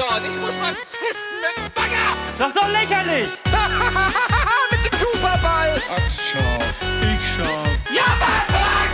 [0.00, 0.22] dort.
[0.24, 2.16] Ich muss mal pissen mit dem Bagger.
[2.38, 3.30] Das ist doch lächerlich!
[4.72, 5.76] mit dem Superball.
[5.76, 6.58] Ach, schau.
[7.04, 7.60] Ich schau.
[7.94, 8.44] Ja, was,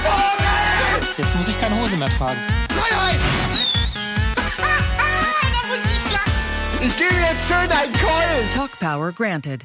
[0.03, 1.09] Vogel?
[1.17, 2.41] Jetzt muss ich keine Hose mehr tragen.
[2.71, 3.21] Freiheit.
[6.83, 8.51] ich gebe jetzt schön einen Keulen.
[8.53, 9.65] Talk Power granted.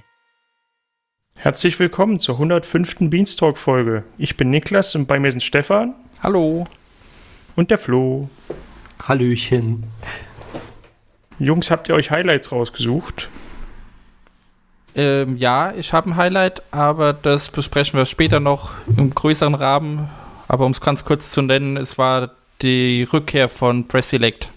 [1.36, 3.10] Herzlich willkommen zur 105.
[3.10, 4.04] Beanstalk-Folge.
[4.20, 6.66] Ich bin Niklas und bei mir sind Stefan Hallo.
[7.56, 8.30] und der Flo.
[9.08, 9.92] Hallöchen.
[11.42, 13.28] Jungs, habt ihr euch Highlights rausgesucht?
[14.94, 20.08] Ähm, ja, ich habe ein Highlight, aber das besprechen wir später noch im größeren Rahmen.
[20.48, 24.50] Aber um es ganz kurz zu nennen, es war die Rückkehr von Press Select.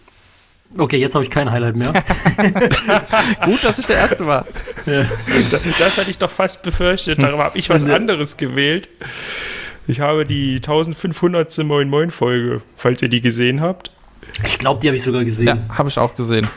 [0.76, 1.92] Okay, jetzt habe ich kein Highlight mehr.
[3.44, 4.44] Gut, dass ich der Erste war.
[4.84, 7.22] Das, das hatte ich doch fast befürchtet.
[7.22, 8.88] Darum habe ich was anderes gewählt.
[9.86, 11.58] Ich habe die 1500.
[11.64, 13.90] Moin Moin Folge, falls ihr die gesehen habt.
[14.44, 15.46] Ich glaube, die habe ich sogar gesehen.
[15.46, 16.48] Ja, habe ich auch gesehen.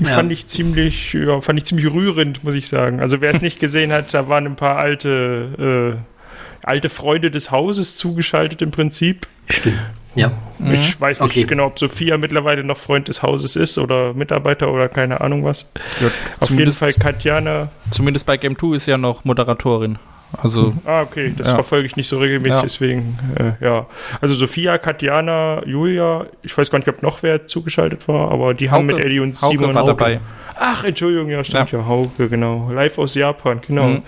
[0.00, 0.14] Ja.
[0.16, 3.00] fand ich ziemlich, ja, fand ich ziemlich rührend, muss ich sagen.
[3.00, 7.50] Also wer es nicht gesehen hat, da waren ein paar alte, äh, alte Freunde des
[7.50, 9.26] Hauses zugeschaltet im Prinzip.
[9.48, 9.78] Stimmt.
[10.14, 10.30] Ja.
[10.72, 11.44] Ich weiß nicht Okay.
[11.44, 15.72] genau, ob Sophia mittlerweile noch Freund des Hauses ist oder Mitarbeiter oder keine Ahnung was.
[16.00, 16.12] Ja, Auf
[16.50, 17.68] jeden zumindest, Fall Katjana.
[17.90, 19.98] zumindest bei Game 2 ist ja noch Moderatorin.
[20.42, 21.54] Also, Ah, okay, das Ja.
[21.54, 22.62] verfolge ich nicht so regelmäßig, Ja.
[22.62, 23.86] deswegen, äh, ja.
[24.20, 28.70] Also Sophia, Katjana, Julia, ich weiß gar nicht, ob noch wer zugeschaltet war, aber die
[28.70, 29.74] haben Hauke- mit Eddie und Hauke Simon.
[29.74, 30.20] war dabei.
[30.56, 31.84] Ach, Entschuldigung, ja, stimmt ja.
[31.86, 32.70] Hauke, genau.
[32.72, 33.88] Live aus Japan, genau.
[33.88, 34.02] Mhm.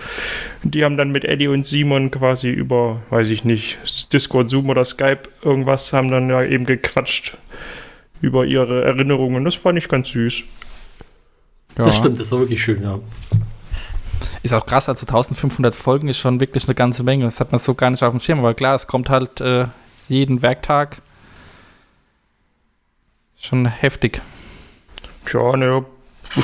[0.62, 3.78] Die haben dann mit Eddie und Simon quasi über, weiß ich nicht,
[4.12, 7.36] Discord, Zoom oder Skype irgendwas, haben dann ja eben gequatscht
[8.20, 9.44] über ihre Erinnerungen.
[9.44, 10.42] Das fand ich ganz süß.
[11.78, 11.84] ja.
[11.84, 12.98] Das stimmt, das war wirklich schön, ja.
[14.46, 17.24] Ist auch krass, also 1500 Folgen ist schon wirklich eine ganze Menge.
[17.24, 18.38] Das hat man so gar nicht auf dem Schirm.
[18.38, 19.66] Aber klar, es kommt halt äh,
[20.06, 20.98] jeden Werktag.
[23.40, 24.22] Schon heftig.
[25.24, 25.84] Tja, ne,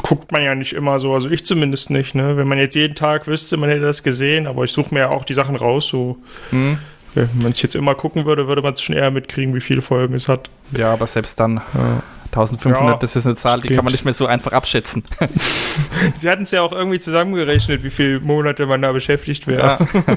[0.03, 2.37] guckt man ja nicht immer so, also ich zumindest nicht, ne?
[2.37, 5.11] Wenn man jetzt jeden Tag wüsste, man hätte das gesehen, aber ich suche mir ja
[5.11, 6.19] auch die Sachen raus, so.
[6.51, 6.79] Hm?
[7.15, 9.83] Wenn man es jetzt immer gucken würde, würde man es schon eher mitkriegen, wie viele
[9.83, 10.49] Folgen es hat.
[10.77, 12.03] Ja, aber selbst dann Ja.
[12.33, 13.77] 1500, Ja, das ist eine Zahl, die geht.
[13.77, 15.05] kann man nicht mehr so einfach abschätzen.
[16.17, 19.79] Sie hatten es ja auch irgendwie zusammengerechnet, wie viele Monate man da beschäftigt wäre.
[19.79, 20.17] Ja.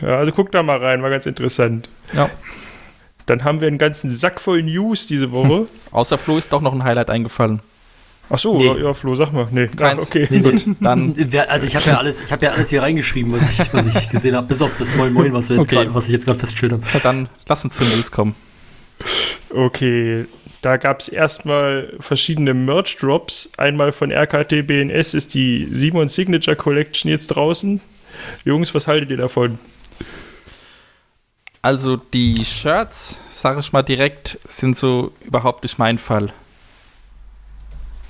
[0.00, 1.88] Ja, also guck da mal rein, war ganz interessant.
[2.12, 2.28] Ja.
[3.26, 5.66] Dann haben wir einen ganzen Sack voll News diese Woche.
[5.92, 7.60] Außer Flo ist doch noch ein Highlight eingefallen.
[8.30, 8.66] Ach so, Nee.
[8.66, 9.46] ja, ja, Flo, sag mal.
[9.50, 10.02] Nee, ah, Keins.
[10.06, 10.26] okay.
[10.30, 10.74] Nee, nee.
[10.80, 11.14] Dann,
[11.48, 14.08] Also ich habe ja alles, ich habe ja alles hier reingeschrieben, was ich, was ich
[14.08, 15.76] gesehen habe, bis auf das Moin Moin, was wir jetzt Okay.
[15.76, 16.82] gerade, was ich jetzt gerade festgestellt habe.
[16.94, 18.34] na dann lass uns zu News kommen.
[19.54, 20.24] Okay,
[20.62, 23.50] da gab es erstmal verschiedene Merch-Drops.
[23.58, 27.80] Einmal von RKT BNS ist die Simon Signature Collection jetzt draußen.
[28.44, 29.58] Jungs, was haltet ihr davon?
[31.62, 36.32] Also die Shirts, sage ich mal direkt, sind so überhaupt nicht mein Fall.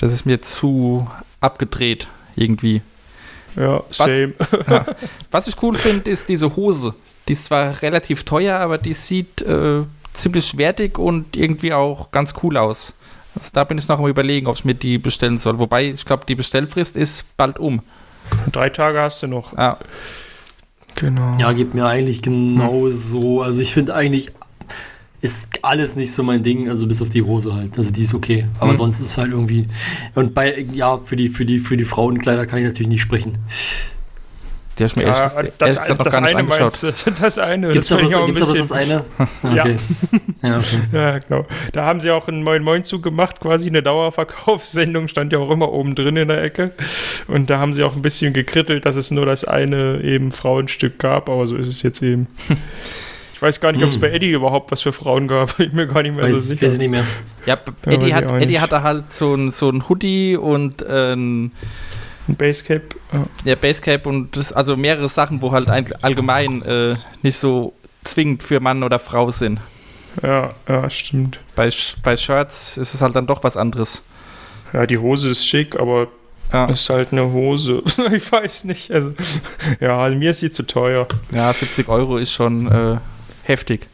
[0.04, 1.09] Das ist mir zu
[1.41, 2.82] abgedreht irgendwie.
[3.56, 4.34] Ja, same.
[5.31, 6.92] Was ich cool finde, ist diese Hose.
[7.26, 9.82] Die ist zwar relativ teuer, aber die sieht äh,
[10.12, 12.93] ziemlich wertig und irgendwie auch ganz cool aus.
[13.34, 15.59] Also da bin ich noch am überlegen, ob ich mir die bestellen soll.
[15.59, 17.81] Wobei, ich glaube, die Bestellfrist ist bald um.
[18.53, 19.56] Drei Tage hast du noch.
[19.56, 19.78] Ja,
[20.97, 21.37] Genau.
[21.38, 23.43] Ja, geht mir eigentlich genau so.
[23.43, 24.32] Also ich finde eigentlich
[25.25, 27.77] ist alles nicht so mein Ding, also bis auf die Hose halt.
[27.79, 28.47] Also die ist okay.
[28.61, 28.77] Aber Hm.
[28.77, 29.67] sonst ist es halt irgendwie.
[30.15, 33.33] Und bei, ja, für die, für die, für die Frauenkleider kann ich natürlich nicht sprechen.
[34.77, 36.83] habe ich mir ehrlich, Ja, ges- ehrlich das, gesagt noch das gar nicht eine angeschaut.
[37.07, 37.11] du?
[37.23, 37.71] Das eine.
[37.71, 38.59] Gibt's das da was, ich auch ein bisschen.
[38.59, 39.05] das eine?
[39.45, 39.62] Ja.
[39.62, 39.77] Okay.
[40.43, 40.79] Ja, okay.
[40.93, 41.47] Ja, genau.
[41.73, 45.73] Da haben sie auch einen Moin Moin zugemacht, quasi eine Dauerverkaufssendung, stand ja auch immer
[45.73, 46.73] oben drin in der Ecke.
[47.29, 50.99] Und da haben sie auch ein bisschen gekrittelt, dass es nur das eine eben Frauenstück
[50.99, 52.27] gab, aber so ist es jetzt eben.
[53.44, 55.50] Ich weiß gar nicht, ob es bei Eddie überhaupt was für Frauen gab.
[55.60, 56.65] Ich bin mir gar nicht mehr so Weiß, sicher.
[56.66, 57.05] weiß ich nicht mehr.
[57.44, 61.53] Ja, Ja, Eddie, hat, Eddie hatte halt so ein, so ein Hoodie und äh, ein
[62.27, 62.94] Ein Basecap.
[63.12, 63.27] Ja.
[63.44, 68.43] ja, Basecap und das, also mehrere Sachen, wo halt ein, allgemein äh, nicht so zwingend
[68.43, 69.61] für Mann oder Frau sind.
[70.22, 71.38] ja, ja, stimmt.
[71.55, 71.69] Bei,
[72.02, 74.02] bei Shirts ist es halt dann doch was anderes.
[74.73, 76.08] Ja, die Hose ist schick, aber
[76.50, 77.82] Ja, ist halt eine Hose.
[78.12, 78.91] ich weiß nicht.
[78.91, 79.12] Also,
[79.81, 81.06] ja, mir ist sie zu teuer.
[81.31, 82.96] ja 70 Euro ist schon äh,
[83.44, 83.87] heftig.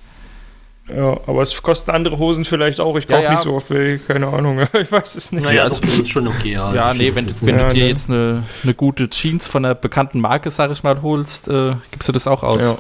[0.89, 2.97] Ja, aber es kosten andere Hosen vielleicht auch.
[2.97, 3.31] Ich Ja, kaufe ja.
[3.33, 4.61] nicht so oft welche, keine Ahnung.
[4.81, 5.45] Ich weiß es nicht.
[5.45, 6.53] Naja, also- das ist schon okay.
[6.53, 7.89] Ja, ja, Also nee, wenn, wenn Ja, du dir ne.
[7.91, 12.09] jetzt eine, eine gute Jeans von einer bekannten Marke, sag ich mal, holst, äh, gibst
[12.09, 12.73] du das auch aus.
[12.73, 12.79] Ja,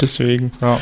[0.00, 0.50] deswegen.
[0.60, 0.80] Ja.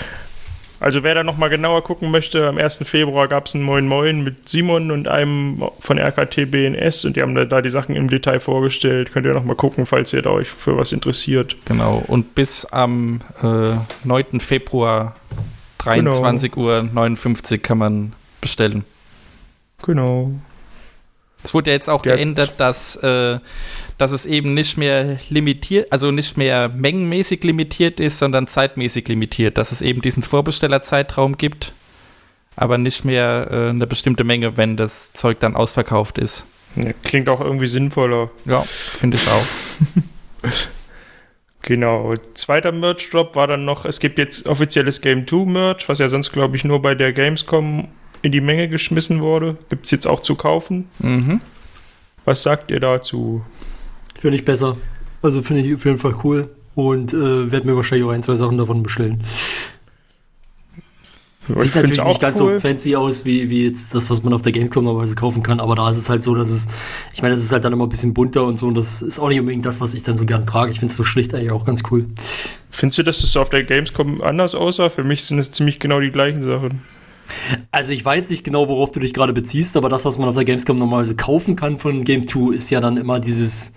[0.83, 2.79] Also wer da nochmal genauer gucken möchte, am 1.
[2.85, 7.21] Februar gab es ein Moin Moin mit Simon und einem von RKT BNS und die
[7.21, 9.13] haben da, da die Sachen im Detail vorgestellt.
[9.13, 11.55] Könnt ihr nochmal gucken, falls ihr da euch für was interessiert.
[11.67, 12.03] Genau.
[12.07, 13.73] Und bis am äh,
[14.05, 14.41] 9.
[14.41, 15.17] Februar
[15.83, 18.85] 23.59 Uhr kann man bestellen.
[19.83, 20.31] Genau.
[21.43, 23.39] Es wurde ja jetzt auch Der- geändert, dass, äh,
[23.97, 29.57] dass es eben nicht mehr limitiert, also nicht mehr mengenmäßig limitiert ist, sondern zeitmäßig limitiert.
[29.57, 31.73] Dass es eben diesen Vorbestellerzeitraum gibt,
[32.57, 36.45] aber nicht mehr äh, eine bestimmte Menge, wenn das Zeug dann ausverkauft ist.
[36.77, 38.31] Ja, Klingt auch irgendwie sinnvoller.
[38.45, 39.45] Ja, finde ich auch.
[41.63, 42.15] Genau.
[42.35, 46.33] Zweiter Merch-Drop war dann noch, es gibt jetzt offizielles Game 2 Merch, was ja sonst,
[46.33, 47.89] glaube ich, nur bei der Gamescom
[48.23, 49.57] in die Menge geschmissen wurde.
[49.69, 50.89] Gibt es jetzt auch zu kaufen.
[50.99, 51.41] Mhm.
[52.25, 53.45] Was sagt ihr dazu?
[54.19, 54.77] Finde ich besser.
[55.23, 56.51] Also finde ich auf jeden Fall cool.
[56.75, 59.23] Und äh, werde mir wahrscheinlich auch ein, zwei Sachen davon bestellen.
[61.49, 62.55] Ich Sieht natürlich nicht ganz cool.
[62.55, 65.59] so fancy aus, wie, wie jetzt das, was man auf der Gamescom normalerweise kaufen kann,
[65.59, 66.69] aber da ist es halt so, dass es,
[67.15, 69.19] ich meine, es ist halt dann immer ein bisschen bunter und so und das ist
[69.19, 70.71] auch nicht unbedingt das, was ich dann so gern trage.
[70.71, 72.07] Ich finde es so schlicht eigentlich auch ganz cool.
[72.69, 74.91] Findest du, dass es auf der Gamescom anders aussah?
[74.91, 76.83] Für mich sind es ziemlich genau die gleichen Sachen.
[77.71, 80.35] Also ich weiß nicht genau, worauf du dich gerade beziehst, aber das, was man auf
[80.35, 83.73] der Gamescom normalerweise kaufen kann von Game 2, ist ja dann immer dieses.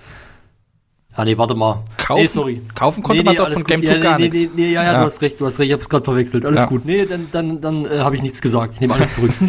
[1.16, 1.84] Ah nee, warte mal.
[1.98, 2.62] Kaufen, Nee, sorry.
[2.74, 3.64] kaufen konnte man doch von.
[3.66, 4.38] Game 2 ja, gar nee, nichts.
[4.38, 5.00] Nee, nee, ja, ja, Ja.
[5.00, 6.44] du hast recht, du hast recht, ich habe es gerade verwechselt.
[6.44, 6.68] Alles Ja.
[6.68, 6.86] gut.
[6.86, 8.74] Nee, dann, dann, dann äh, habe ich nichts gesagt.
[8.74, 9.32] Ich nehme alles zurück.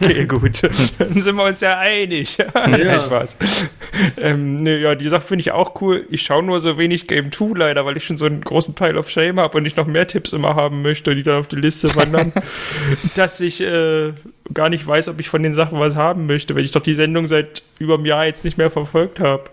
[0.00, 0.62] Okay, gut.
[0.98, 2.36] Dann sind wir uns ja einig.
[2.56, 3.00] ja.
[3.00, 3.36] Spaß.
[4.20, 6.06] Ähm, nee, ja, die Sache finde ich auch cool.
[6.10, 8.96] Ich schaue nur so wenig Game 2 leider, weil ich schon so einen großen Pile
[8.98, 11.56] of Shame habe und ich noch mehr Tipps immer haben möchte, die dann auf die
[11.56, 12.32] Liste wandern,
[13.16, 14.12] dass ich äh,
[14.54, 16.94] gar nicht weiß, ob ich von den Sachen was haben möchte, weil ich doch die
[16.94, 19.44] Sendung seit über einem Jahr jetzt nicht mehr verfolgt habe.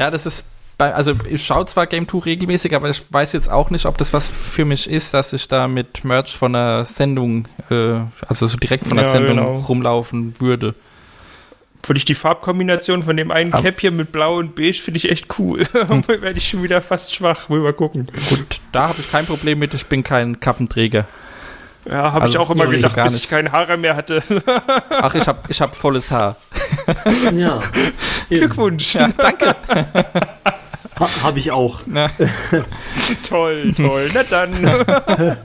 [0.00, 0.46] Ja, das ist
[0.78, 3.98] bei, also ich schaue zwar Game 2 regelmäßig, aber ich weiß jetzt auch nicht, ob
[3.98, 8.46] das was für mich ist, dass ich da mit Merch von einer Sendung, äh, also
[8.46, 9.56] so direkt von der Ja, Sendung genau.
[9.58, 10.74] rumlaufen würde.
[11.82, 13.60] Finde ich die Farbkombination von dem einen Ah.
[13.60, 15.60] Cap hier mit Blau und Beige finde ich echt cool.
[15.72, 17.50] Werde ich schon wieder fast schwach.
[17.50, 18.06] Will mal gucken.
[18.30, 21.06] Gut, da habe ich kein Problem mit, ich bin kein Kappenträger.
[21.90, 23.24] Ja, habe Also ich auch immer gedacht, gar bis nicht.
[23.24, 24.22] ich keine Haare mehr hatte.
[24.90, 26.36] Ach, ich habe ich hab volles Haar.
[27.34, 27.60] ja.
[28.28, 28.94] Glückwunsch.
[28.94, 29.56] Ja, danke.
[31.00, 31.80] Ha, habe ich auch.
[33.28, 34.08] toll, toll.
[34.14, 35.36] Na dann.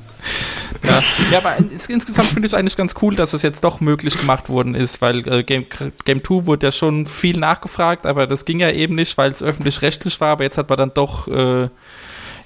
[1.31, 4.17] Ja, aber ins, insgesamt finde ich es eigentlich ganz cool, dass es jetzt doch möglich
[4.19, 5.65] gemacht worden ist, weil äh, Game,
[6.03, 9.41] Game 2 wurde ja schon viel nachgefragt, aber das ging ja eben nicht, weil es
[9.41, 11.69] öffentlich-rechtlich war, aber jetzt hat man dann doch äh,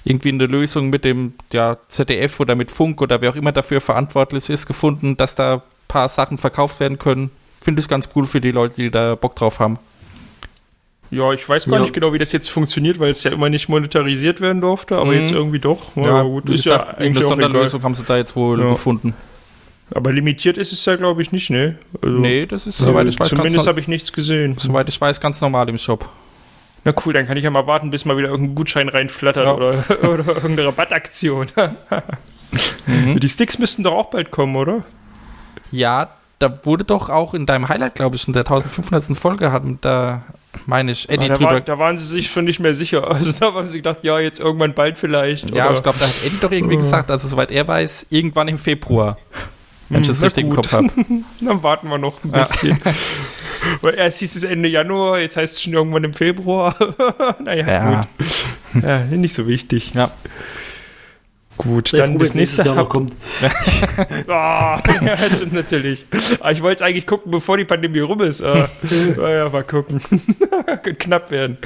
[0.04, 3.80] irgendwie eine Lösung mit dem ja, ZDF oder mit Funk oder wer auch immer dafür
[3.80, 7.30] verantwortlich ist, gefunden, dass da ein paar Sachen verkauft werden können.
[7.60, 9.78] Finde ich ganz cool für die Leute, die da Bock drauf haben.
[11.10, 11.82] Ja, ich weiß gar Ja.
[11.82, 15.06] nicht genau, wie das jetzt funktioniert, weil es ja immer nicht monetarisiert werden durfte, aber
[15.06, 15.12] Mhm.
[15.18, 15.94] jetzt irgendwie doch.
[15.96, 17.28] Ja, gut, wie ist gesagt, ja eine eigentlich egal.
[17.28, 18.68] Sonderlösung haben sie da jetzt wohl Ja.
[18.70, 19.14] gefunden.
[19.92, 21.76] Aber limitiert ist es ja, glaube ich, nicht, ne?
[22.00, 24.54] Also, Nee, das ist, soweit ich weiß, Zumindest habe ich nichts gesehen.
[24.56, 26.08] soweit ich weiß, ganz normal im Shop.
[26.84, 29.54] Na cool, dann kann ich ja mal warten, bis mal wieder irgendein Gutschein reinflattert Ja.
[29.54, 31.48] oder, oder irgendeine Rabattaktion.
[32.86, 33.20] Mhm.
[33.20, 34.82] Die Sticks müssten doch auch bald kommen, oder?
[35.70, 39.16] Ja, da wurde doch auch in deinem Highlight, glaube ich, in der 1500.
[39.16, 40.22] Folge, hatten da,
[40.66, 41.50] meine ich, Eddie Ah, da, drüber.
[41.50, 43.06] war, da waren sie sich schon nicht mehr sicher.
[43.10, 45.50] Also da haben sie gedacht, ja, jetzt irgendwann bald vielleicht.
[45.50, 48.58] ja, ich glaube, da hat Eddie doch irgendwie gesagt, also soweit er weiß, irgendwann im
[48.58, 49.18] Februar.
[49.90, 50.54] Wenn ich das na richtig im.
[50.54, 50.88] Kopf habe.
[51.40, 52.80] Dann warten wir noch ein bisschen.
[53.82, 56.74] Weil erst hieß es Ende Januar, jetzt heißt es schon irgendwann im Februar.
[57.44, 58.00] naja, Ja,
[58.72, 58.82] gut.
[58.84, 59.92] Ja, nicht so wichtig.
[59.94, 60.10] ja.
[61.56, 63.12] Gut, Sei dann froh, das nächstes nächste Jahr noch kommt.
[64.28, 66.06] Ah, ja, stimmt natürlich.
[66.38, 68.40] Aber ich wollte es eigentlich gucken, bevor die Pandemie rum ist.
[68.40, 68.64] Äh,
[69.18, 70.00] ja, mal gucken.
[70.66, 71.58] Könnte knapp werden.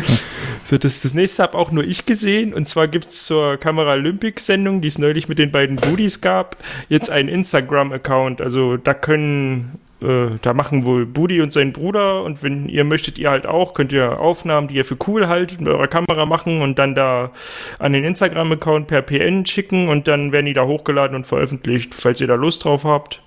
[0.69, 2.55] So, das, das nächste habe auch nur ich gesehen.
[2.55, 6.57] Und zwar gibt es zur Kamera Olympics-Sendung, die es neulich mit den beiden Buddies gab,
[6.89, 8.41] jetzt einen Instagram-Account.
[8.41, 12.23] Also da können, äh, da machen wohl Budi und sein Bruder.
[12.23, 15.61] Und wenn ihr möchtet, ihr halt auch, könnt ihr Aufnahmen, die ihr für cool haltet,
[15.61, 17.31] mit eurer Kamera machen und dann da
[17.79, 21.95] an den Instagram-Account per PN schicken und dann werden die da hochgeladen und veröffentlicht.
[21.95, 23.21] Falls ihr da Lust drauf habt,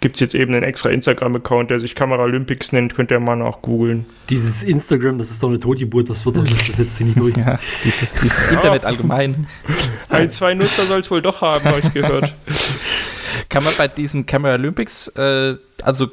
[0.00, 3.36] gibt es jetzt eben einen extra Instagram-Account, der sich Kamera Olympics nennt, könnt ihr mal
[3.36, 4.06] nach googeln.
[4.30, 7.18] Dieses Instagram, das ist doch eine Totgeburt, das wird doch, das, das setzt sich nicht
[7.18, 7.36] durch.
[7.38, 7.58] ja.
[7.84, 9.46] Dieses, dieses Internet allgemein.
[10.08, 12.34] Ein, zwei Nutzer soll es wohl doch haben, habe ich gehört.
[13.48, 16.08] Kann man bei diesem Camera Olympics, äh, also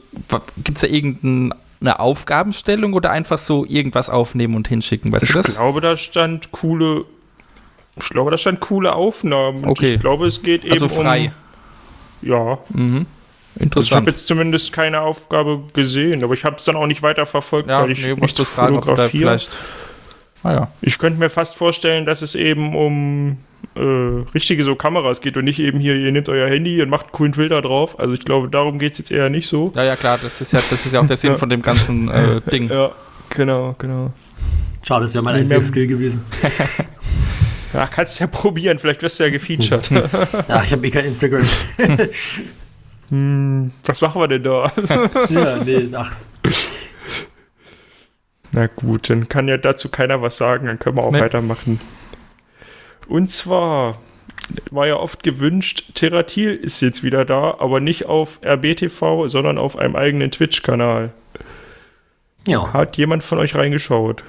[0.63, 5.11] gibt es da irgendeine Aufgabenstellung oder einfach so irgendwas aufnehmen und hinschicken?
[5.11, 5.55] Weißt Ich du das?
[5.55, 7.05] glaube, da stand coole.
[7.97, 9.65] Ich glaube, da stand coole Aufnahmen.
[9.65, 9.95] Okay.
[9.95, 11.31] Ich glaube, es geht eben Also frei.
[12.21, 12.29] um.
[12.29, 12.57] Ja.
[12.69, 12.95] Mhm.
[12.95, 13.05] Also
[13.55, 13.95] ich Interessant.
[14.01, 17.69] habe jetzt zumindest keine Aufgabe gesehen, aber ich habe es dann auch nicht weiter verfolgt,
[17.69, 19.23] ja, weil ich nee, nicht das fragen, ob da fotografiere.
[19.23, 19.59] vielleicht.
[20.43, 20.67] Ah ja.
[20.81, 23.37] Ich könnte mir fast vorstellen, dass es eben um
[23.75, 23.79] äh,
[24.33, 27.11] richtige so Kameras geht und nicht eben hier, ihr nehmt euer Handy und macht einen
[27.13, 27.99] coolen Filter drauf.
[27.99, 29.71] Also ich glaube, darum geht es jetzt eher nicht so.
[29.75, 31.37] Ja, ja, klar, das ist ja, das ist ja auch der Sinn Ja.
[31.37, 32.69] von dem ganzen äh, Ding.
[32.69, 32.91] Ja,
[33.29, 34.11] genau, genau.
[34.85, 36.23] Schade, das wäre mein einziger Skill gewesen.
[37.73, 39.89] Ja, kannst ja probieren, vielleicht wirst du ja gefeatured.
[40.49, 41.45] Ja, ich habe eh kein Instagram.
[43.07, 44.69] hm, was machen wir denn da?
[45.29, 46.11] ja, nee, ach,
[48.51, 51.21] Na gut, dann kann ja dazu keiner was sagen, dann können wir auch Nee.
[51.21, 51.79] weitermachen.
[53.07, 53.97] Und zwar
[54.69, 59.77] war ja oft gewünscht, Terratil ist jetzt wieder da, aber nicht auf RBTV, sondern auf
[59.77, 61.11] einem eigenen Twitch-Kanal.
[62.47, 62.73] Ja.
[62.73, 64.23] Hat jemand von euch reingeschaut?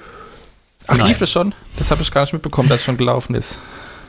[0.87, 1.07] Ach, Nein.
[1.07, 1.53] lief das schon?
[1.77, 3.59] Das habe ich gar nicht mitbekommen, dass es schon gelaufen ist.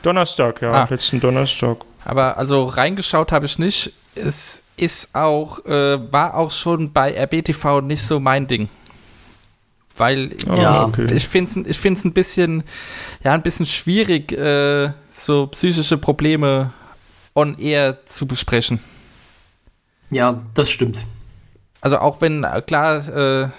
[0.03, 0.87] Donnerstag, ja, Ah.
[0.89, 1.77] letzten Donnerstag.
[2.03, 3.91] Aber also reingeschaut habe ich nicht.
[4.13, 8.69] Es ist auch, äh, war auch schon bei RBTV nicht so mein Ding.
[9.97, 10.85] Weil Ah, Ja.
[10.85, 11.05] okay.
[11.13, 12.63] ich finde es ich find's ein bisschen,
[13.23, 16.71] ja, ein bisschen schwierig, äh, so psychische Probleme
[17.33, 18.79] on air zu besprechen.
[20.09, 21.03] Ja, das stimmt.
[21.81, 23.49] Also auch wenn, äh, klar, äh,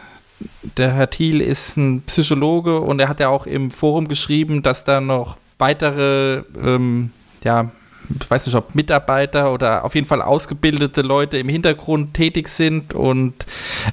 [0.76, 4.85] der Herr Thiel ist ein Psychologe und er hat ja auch im Forum geschrieben, dass
[4.85, 7.12] da noch weitere, ähm,
[7.45, 7.71] ja,
[8.21, 12.95] ich weiß nicht, ob Mitarbeiter oder auf jeden Fall ausgebildete Leute im Hintergrund tätig sind
[12.95, 13.35] und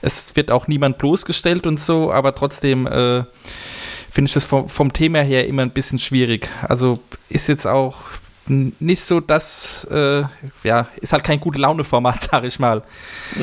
[0.02, 3.24] es wird auch niemand bloßgestellt und so, aber trotzdem äh,
[4.10, 6.50] finde ich das vom, vom Thema her immer ein bisschen schwierig.
[6.68, 7.98] Also ist jetzt auch
[8.48, 10.24] nicht so das, äh,
[10.64, 12.84] ja, ist halt kein gute Laune-Format, sag ich mal.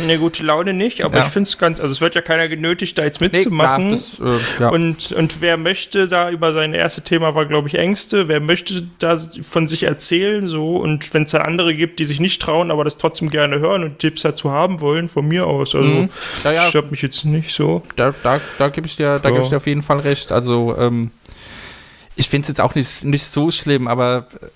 [0.06, 1.24] Ne, gute Laune nicht, aber Ja.
[1.26, 3.88] ich finde es ganz, also es wird ja keiner genötigt, da jetzt Nee, mitzumachen.
[3.88, 4.68] klar, das, äh, ja.
[4.68, 8.82] Und, und wer möchte da über sein erstes Thema war, glaube ich, Ängste, wer möchte
[8.98, 9.16] da
[9.48, 12.84] von sich erzählen, so, und wenn es da andere gibt, die sich nicht trauen, aber
[12.84, 15.74] das trotzdem gerne hören und Tipps dazu haben wollen, von mir aus.
[15.74, 16.10] Also, Mhm.
[16.44, 17.82] Ja, stört mich jetzt nicht so.
[17.96, 20.30] da, da, da gebe ich, dir- da ich dir auf jeden Fall recht.
[20.32, 21.10] Also, ähm,
[22.20, 24.46] ich finde es jetzt auch nicht, nicht so schlimm, aber äh,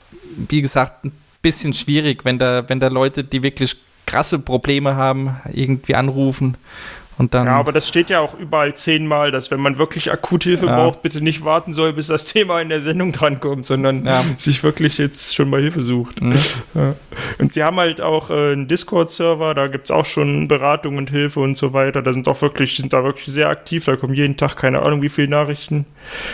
[0.49, 5.37] wie gesagt, ein bisschen schwierig, wenn da, wenn da Leute, die wirklich krasse Probleme haben,
[5.51, 6.59] irgendwie anrufen
[7.19, 7.47] und dann.
[7.47, 10.77] Ja, aber das steht ja auch überall zehnmal, dass wenn man wirklich akut Hilfe Ja.
[10.77, 14.23] braucht, bitte nicht warten soll, bis das Thema in der Sendung drankommt, sondern Ja.
[14.39, 16.21] sich wirklich jetzt schon mal Hilfe sucht.
[16.21, 16.35] Mhm.
[16.75, 16.95] Ja.
[17.39, 21.11] Und sie haben halt auch äh, einen Discord-Server, da gibt es auch schon Beratung und
[21.11, 22.03] Hilfe und so weiter.
[22.03, 25.03] Da sind auch wirklich, sind da wirklich sehr aktiv, da kommen jeden Tag keine Ahnung
[25.03, 25.87] wie viele Nachrichten.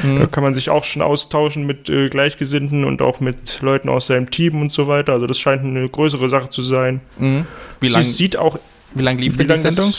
[0.03, 0.19] Mhm.
[0.21, 4.07] Da kann man sich auch schon austauschen mit äh, Gleichgesinnten und auch mit Leuten aus
[4.07, 5.13] seinem Team und so weiter.
[5.13, 7.01] Also das scheint eine größere Sache zu sein.
[7.19, 7.47] Mhm.
[7.81, 8.59] Wie lange sieht auch
[8.95, 9.95] wie lang lief denn die lang das- Sendung?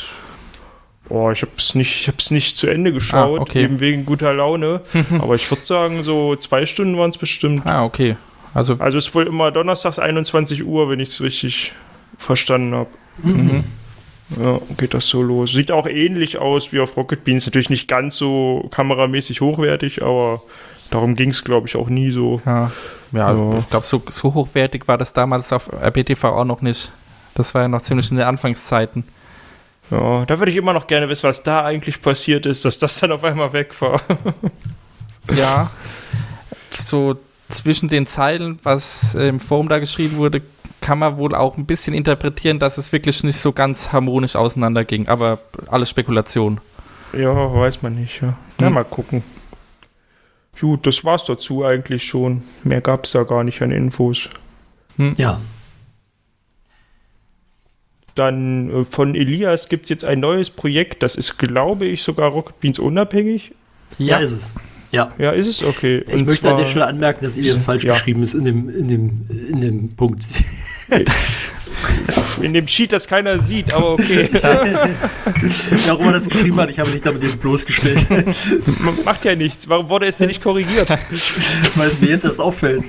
[1.12, 3.64] Oh, ich hab's nicht, ich hab's nicht zu Ende geschaut, Ah, okay.
[3.64, 4.82] eben wegen guter Laune.
[5.20, 7.66] Aber ich würde sagen, so zwei Stunden waren es bestimmt.
[7.66, 8.16] Ah, okay.
[8.54, 11.74] Also, Also es ist wohl immer donnerstags 21 Uhr, wenn ich es richtig
[12.18, 12.90] verstanden habe.
[13.24, 13.64] mhm.
[14.42, 15.52] Ja, geht das so los.
[15.52, 17.46] Sieht auch ähnlich aus wie auf Rocket Beans.
[17.48, 20.42] Natürlich nicht ganz so kameramäßig hochwertig, aber
[20.90, 22.40] darum ging es, glaube ich, auch nie so.
[22.46, 22.72] ja,
[23.12, 23.58] ja, Ja.
[23.58, 26.94] ich glaube, so, so hochwertig war das damals auf RBTV auch noch nicht.
[27.36, 29.04] Das war ja noch ziemlich in den Anfangszeiten.
[29.92, 33.00] Ja, da würde ich immer noch gerne wissen, was da eigentlich passiert ist, dass das
[33.00, 34.02] dann auf einmal weg war.
[35.36, 35.70] Ja,
[36.72, 37.16] so
[37.48, 40.42] zwischen den Zeilen, was im Forum da geschrieben wurde,
[40.82, 45.08] kann man wohl auch ein bisschen interpretieren, dass es wirklich nicht so ganz harmonisch auseinanderging.
[45.08, 46.60] Aber alles Spekulation.
[47.16, 48.20] ja, weiß man nicht.
[48.22, 48.36] Ja.
[48.58, 48.74] Na, Hm.
[48.74, 49.24] mal gucken.
[50.60, 52.42] Gut, das war's dazu eigentlich schon.
[52.64, 54.28] Mehr gab's da gar nicht an Infos.
[55.18, 55.40] Ja.
[58.22, 61.02] Dann äh, von Elias gibt's jetzt ein neues Projekt.
[61.02, 63.56] Das ist, glaube ich, sogar Rocket Beans unabhängig.
[63.98, 64.54] Ja, ist es.
[64.92, 65.12] Ja.
[65.18, 65.64] Ja, ist es?
[65.64, 66.04] Okay.
[66.08, 67.94] Ich möchte an der Stelle anmerken, dass Elias falsch Ja.
[67.94, 70.24] geschrieben ist in dem, in dem, in dem Punkt.
[72.42, 74.30] In dem Cheat, das keiner sieht, aber okay.
[75.88, 78.06] Warum er das geschrieben hat, ich habe nicht damit jetzt bloßgestellt.
[79.06, 79.70] Macht ja nichts.
[79.70, 80.90] Warum wurde es denn nicht korrigiert?
[80.90, 82.84] Weil es mir jetzt erst auffällt.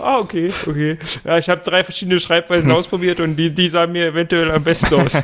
[0.00, 0.98] Ah, okay, okay.
[1.24, 2.76] Ja, ich habe drei verschiedene Schreibweisen hm.
[2.76, 5.14] ausprobiert und die, die sahen mir eventuell am besten aus.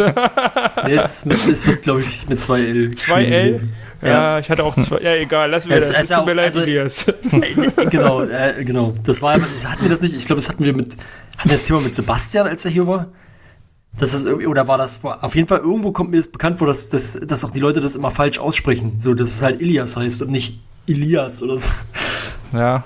[0.87, 2.97] es, ist es wird, glaube ich, mit 2L.
[2.97, 3.61] 2L?
[4.05, 5.01] Ja, ich hatte auch zwei.
[5.01, 6.03] Ja, egal, lassen wir Es- das.
[6.05, 7.07] es tut mir leid, also- Elias.
[7.33, 8.95] Äh, genau, äh, genau.
[9.05, 10.15] Das war das hatten wir das nicht.
[10.15, 10.93] Ich glaube, das hatten wir mit,
[11.39, 13.09] hatten wir das Thema mit Sebastian, als er hier war.
[13.99, 16.59] Das ist irgendwie, oder war das, vor- auf jeden Fall irgendwo kommt mir das bekannt
[16.59, 18.97] vor, dass, dass, dass auch die Leute das immer falsch aussprechen.
[18.99, 20.59] So, dass es halt Ilias heißt und nicht
[20.89, 21.69] Elias oder so.
[22.53, 22.83] Ja,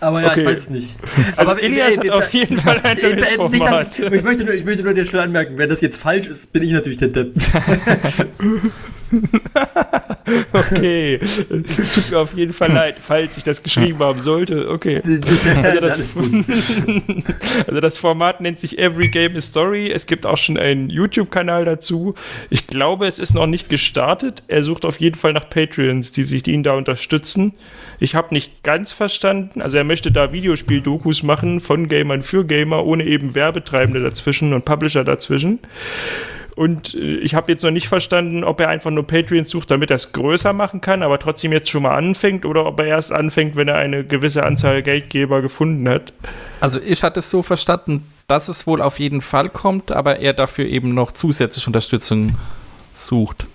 [0.00, 0.40] Aber ja, Okay.
[0.40, 0.96] ich weiß es nicht.
[1.36, 3.98] Also Aber, Elias hat auf jeden Fall ein neues nicht, Format.
[3.98, 6.52] ich, ich, möchte nur, ich möchte nur dir schnell anmerken, wenn das jetzt falsch ist,
[6.52, 7.34] bin ich natürlich der Depp.
[10.52, 11.18] Okay.
[11.78, 14.70] Es tut mir auf jeden Fall leid, falls ich das geschrieben haben sollte.
[14.70, 15.00] Okay.
[15.62, 16.16] Also das-.
[17.66, 19.90] Also das Format nennt sich Every Game is Story.
[19.90, 22.14] Es gibt auch schon einen YouTube-Kanal dazu.
[22.48, 24.42] Ich glaube, es ist noch nicht gestartet.
[24.48, 27.54] Er sucht auf jeden Fall nach Patreons, die sich ihn da unterstützen.
[27.98, 29.62] Ich habe nicht ganz verstanden.
[29.62, 34.64] Also er möchte da Videospiel-Dokus machen von Gamern für Gamer, ohne eben Werbetreibende dazwischen und
[34.64, 35.58] Publisher dazwischen.
[36.60, 39.88] Und äh, ich habe jetzt noch nicht verstanden, ob er einfach nur Patreons sucht, damit
[39.88, 43.12] er es größer machen kann, aber trotzdem jetzt schon mal anfängt, oder ob er erst
[43.12, 46.12] anfängt, wenn er eine gewisse Anzahl Geldgeber gefunden hat.
[46.60, 50.34] also ich hatte es so verstanden, dass es wohl auf jeden Fall kommt, aber er
[50.34, 52.36] dafür eben noch zusätzliche Unterstützung
[52.92, 53.46] sucht.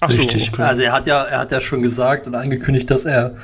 [0.00, 0.52] Ach so, Richtig.
[0.52, 0.62] okay.
[0.62, 3.36] Also er hat ja, er hat ja schon gesagt und angekündigt, dass er,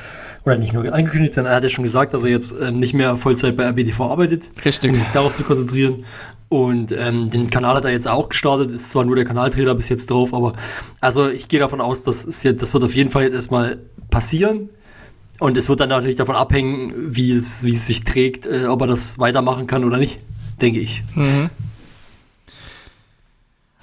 [0.45, 2.93] oder nicht nur angekündigt, sondern er hat ja schon gesagt, dass er jetzt ähm, nicht
[2.93, 4.91] mehr Vollzeit bei RBTV arbeitet, Richtig.
[4.91, 6.05] um sich darauf zu konzentrieren.
[6.53, 9.89] Und ähm, den Kanal hat er jetzt auch gestartet, ist zwar nur der Kanaltrailer bis
[9.89, 10.53] jetzt drauf, aber
[11.01, 13.79] also ich gehe davon aus, dass es jetzt, das wird auf jeden Fall jetzt erstmal
[14.11, 14.69] passieren.
[15.41, 18.83] Und es wird dann natürlich davon abhängen, wie es, wie es sich trägt, äh, ob
[18.83, 20.21] er das weitermachen kann oder nicht,
[20.61, 21.03] denke ich.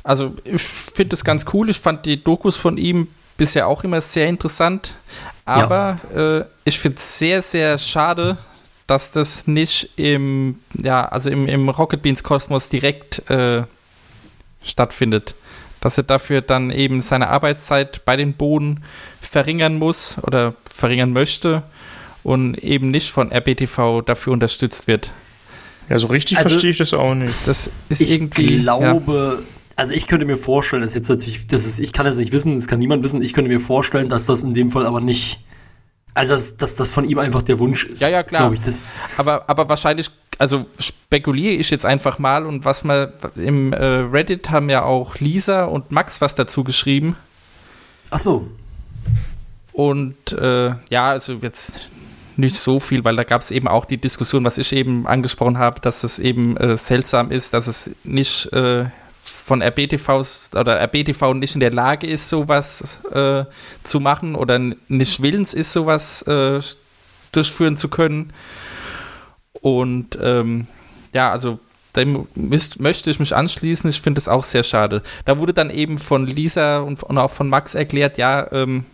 [0.04, 1.72] Also ich finde es ganz cool.
[1.72, 4.94] Ich fand die Dokus von ihm bisher auch immer sehr interessant.
[5.44, 8.38] Aber äh, ich finde es sehr, sehr schade,
[8.90, 13.64] dass das nicht im, ja, also im, im Rocket Beans Kosmos direkt äh,
[14.64, 15.36] stattfindet.
[15.82, 18.84] Dass er dafür dann eben seine Arbeitszeit bei den Bohnen
[19.22, 21.64] verringern muss oder verringern möchte
[22.24, 25.12] und eben nicht von RBTV dafür unterstützt wird.
[25.90, 27.34] Ja, so richtig Also- verstehe ich das auch nicht.
[27.46, 28.56] Das ist ich irgendwie.
[28.58, 28.62] ja.
[28.62, 29.42] glaube,
[29.76, 32.32] also ich könnte mir vorstellen, das ist jetzt natürlich, das ist, ich kann das nicht
[32.34, 35.00] wissen, das kann niemand wissen, ich könnte mir vorstellen, dass das in dem Fall aber
[35.00, 35.40] nicht,
[36.14, 38.02] also dass, dass das von ihm einfach der Wunsch ist.
[38.02, 38.52] Ja, ja, klar.
[38.54, 38.82] Ich das.
[39.18, 44.50] Aber, aber wahrscheinlich, also spekuliere ich jetzt einfach mal und was man im äh, Reddit
[44.50, 47.16] haben ja auch Lisa und Max was dazu geschrieben.
[48.10, 48.48] Ach so.
[49.74, 51.80] Und äh, ja, also jetzt
[52.36, 55.58] nicht so viel, weil da gab es eben auch die Diskussion, was ich eben angesprochen
[55.58, 58.86] habe, dass es eben äh, seltsam ist, dass es nicht äh,
[59.50, 63.46] von RBTVs oder RBTV nicht in der Lage ist, sowas äh,
[63.84, 66.60] zu machen oder nicht willens ist, sowas äh,
[67.32, 68.32] durchführen zu können.
[69.54, 70.68] Und ähm,
[71.16, 71.58] ja, also
[71.96, 73.90] dem müsst, möchte ich mich anschließen.
[73.90, 75.02] Ich finde es auch sehr schade.
[75.26, 78.86] Da wurde dann eben von Lisa und, und auch von Max erklärt, ja, ähm,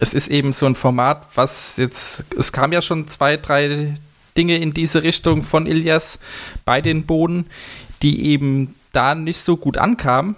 [0.00, 3.94] es ist eben so ein Format, was jetzt, es kam ja schon zwei, drei
[4.36, 6.18] Dinge in diese Richtung von Ilias
[6.66, 7.46] bei den Boden,
[8.02, 10.36] die eben da nicht so gut ankamen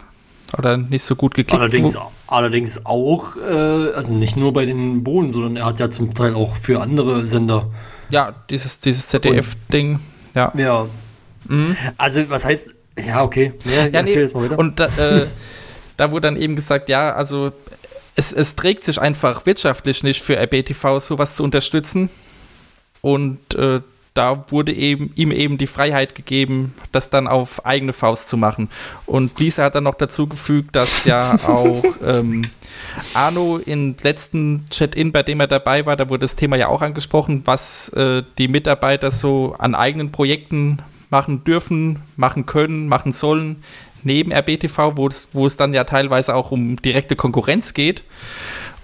[0.57, 5.33] oder nicht so gut geklickt Allerdings, allerdings auch, äh, also nicht nur bei den Bohnen,
[5.33, 7.71] sondern er hat ja zum Teil auch für andere Sender.
[8.11, 9.99] Ja, dieses, dieses ZDF-Ding,
[10.35, 10.53] ja.
[10.57, 10.87] Ja.
[11.97, 12.75] Also, was heißt,
[13.05, 13.53] ja, okay.
[13.65, 13.93] Ja, Mhm.
[13.93, 14.59] Ja, erzähl nee, mal weiter.
[14.59, 15.27] und da, äh,
[15.97, 17.53] da wurde dann eben gesagt, ja, also
[18.17, 22.11] es, es trägt sich einfach wirtschaftlich nicht für RBTV sowas zu unterstützen.
[23.01, 23.81] Und äh,
[24.15, 28.71] da wurde eben, ihm eben die Freiheit gegeben, das dann auf eigene Faust zu machen.
[29.07, 32.43] Und Lisa hat dann noch dazu gefügt, dass ja auch ähm,
[33.13, 36.81] Arno im letzten Chat-In, bei dem er dabei war, da wurde das Thema ja auch
[36.81, 40.79] angesprochen, was äh, die Mitarbeiter so an eigenen Projekten
[41.11, 43.63] machen dürfen, machen können, machen sollen,
[44.05, 48.05] neben RBTV, wo es, wo es dann ja teilweise auch um direkte Konkurrenz geht.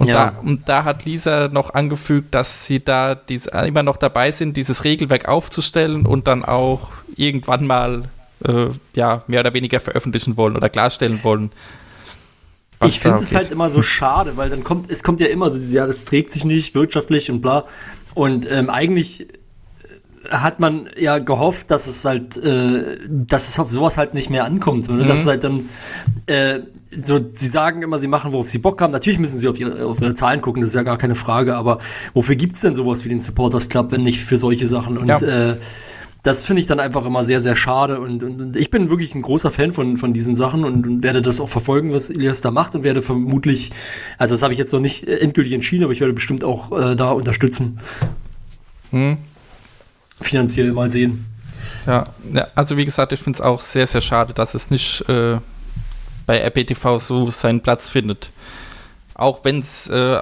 [0.01, 0.31] Und, Ja.
[0.31, 4.57] da, und da hat Lisa noch angefügt, dass sie da dies, immer noch dabei sind,
[4.57, 8.05] dieses Regelwerk aufzustellen und dann auch irgendwann mal
[8.47, 11.51] äh, ja, mehr oder weniger veröffentlichen wollen oder klarstellen wollen.
[12.83, 15.59] ich finde es halt immer so schade, weil dann kommt, es kommt ja immer so
[15.59, 17.67] dieses, ja, das trägt sich nicht wirtschaftlich und bla.
[18.15, 19.29] Und ähm, eigentlich
[20.29, 24.45] hat man ja gehofft, dass es halt, äh, dass es auf sowas halt nicht mehr
[24.45, 25.05] ankommt, oder?
[25.05, 25.69] Dass es halt dann,
[26.27, 26.61] äh,
[26.95, 28.93] so, sie sagen immer, sie machen, worauf sie Bock haben.
[28.93, 31.57] Natürlich müssen sie auf ihre, auf ihre Zahlen gucken, das ist ja gar keine Frage,
[31.57, 31.79] aber
[32.15, 34.99] wofür gibt's denn sowas wie den Supporters Club, wenn nicht für solche Sachen?
[34.99, 35.19] Und Ja.
[35.21, 35.57] äh,
[36.23, 37.99] das finde ich dann einfach immer sehr, sehr schade.
[37.99, 41.03] Und, und, und ich bin wirklich ein großer Fan von, von diesen Sachen und, und
[41.03, 43.71] werde das auch verfolgen, was Elias da macht und werde vermutlich,
[44.19, 46.95] also das habe ich jetzt noch nicht endgültig entschieden, aber ich werde bestimmt auch äh,
[46.95, 47.79] da unterstützen.
[48.91, 49.17] Hm.
[50.21, 51.27] Finanziell mal sehen.
[51.87, 55.09] Ja, ja, also wie gesagt, ich finde es auch sehr, sehr schade, dass es nicht
[55.09, 55.39] äh,
[56.27, 58.31] bei RBTV so seinen Platz findet.
[59.15, 60.21] Auch wenn es äh,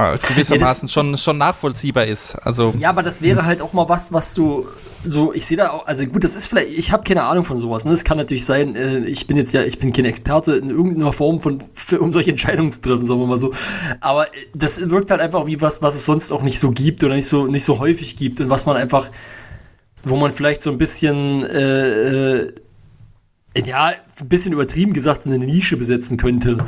[0.00, 2.34] äh, gewissermaßen schon, schon nachvollziehbar ist.
[2.34, 4.66] Also, Ja, aber das wäre halt auch mal was, was du
[5.02, 7.56] so, ich sehe da auch, also gut, das ist vielleicht, ich habe keine Ahnung von
[7.56, 7.84] sowas.
[7.84, 7.92] Ne?
[7.92, 11.12] Es kann natürlich sein, äh, ich bin jetzt ja, ich bin kein Experte in irgendeiner
[11.12, 13.52] Form von, für, um solche Entscheidungen zu treffen, sagen wir mal so.
[14.00, 17.02] Aber äh, das wirkt halt einfach wie was, was es sonst auch nicht so gibt
[17.02, 19.10] oder nicht so, nicht so häufig gibt und was man einfach,
[20.02, 22.52] wo man vielleicht so ein bisschen, äh, äh,
[23.64, 26.58] ja, ein bisschen übertrieben gesagt, so eine Nische besetzen könnte.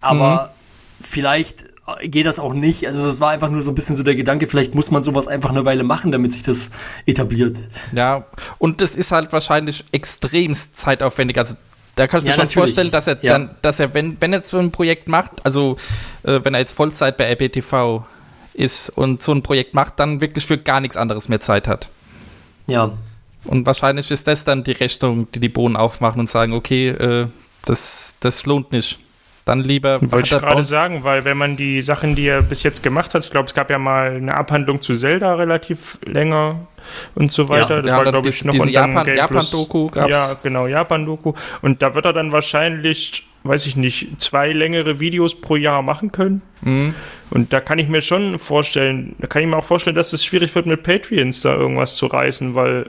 [0.00, 0.52] Aber
[1.00, 2.86] vielleicht geht das auch nicht.
[2.86, 5.28] Also es war einfach nur so ein bisschen so der Gedanke, vielleicht muss man sowas
[5.28, 6.70] einfach eine Weile machen, damit sich das
[7.06, 7.58] etabliert.
[7.92, 8.24] ja,
[8.58, 11.36] und das ist halt wahrscheinlich extremst zeitaufwendig.
[11.38, 11.56] Also,
[11.96, 12.54] da kann ich mir Ja, schon natürlich.
[12.56, 13.32] vorstellen, dass er Ja.
[13.34, 15.76] dann, dass er, wenn, wenn er so ein Projekt macht, also
[16.22, 18.04] äh, wenn er jetzt Vollzeit bei RBTV
[18.54, 21.88] ist und so ein Projekt macht, dann wirklich für gar nichts anderes mehr Zeit hat.
[22.66, 22.92] Ja.
[23.44, 27.26] Und wahrscheinlich ist das dann die Rechnung, die die Bohnen aufmachen und sagen, okay, äh,
[27.66, 28.98] das, das lohnt nicht.
[29.44, 30.00] Dann lieber.
[30.00, 33.14] Wollte ich er gerade sagen, weil wenn man die Sachen, die er bis jetzt gemacht
[33.14, 36.60] hat, ich glaube, es gab ja mal eine Abhandlung zu Zelda relativ länger
[37.14, 37.76] und so weiter.
[37.76, 40.10] Ja, das war, glaube ich, noch diese dann Japan- Japan-Doku gab's.
[40.10, 41.34] Ja, genau, Japan-Doku.
[41.60, 46.10] Und da wird er dann wahrscheinlich weiß ich nicht, zwei längere Videos pro Jahr machen
[46.12, 46.40] können.
[46.62, 46.94] Mhm.
[47.30, 50.24] Und da kann ich mir schon vorstellen, da kann ich mir auch vorstellen, dass es
[50.24, 52.86] schwierig wird, mit Patreons da irgendwas zu reißen, weil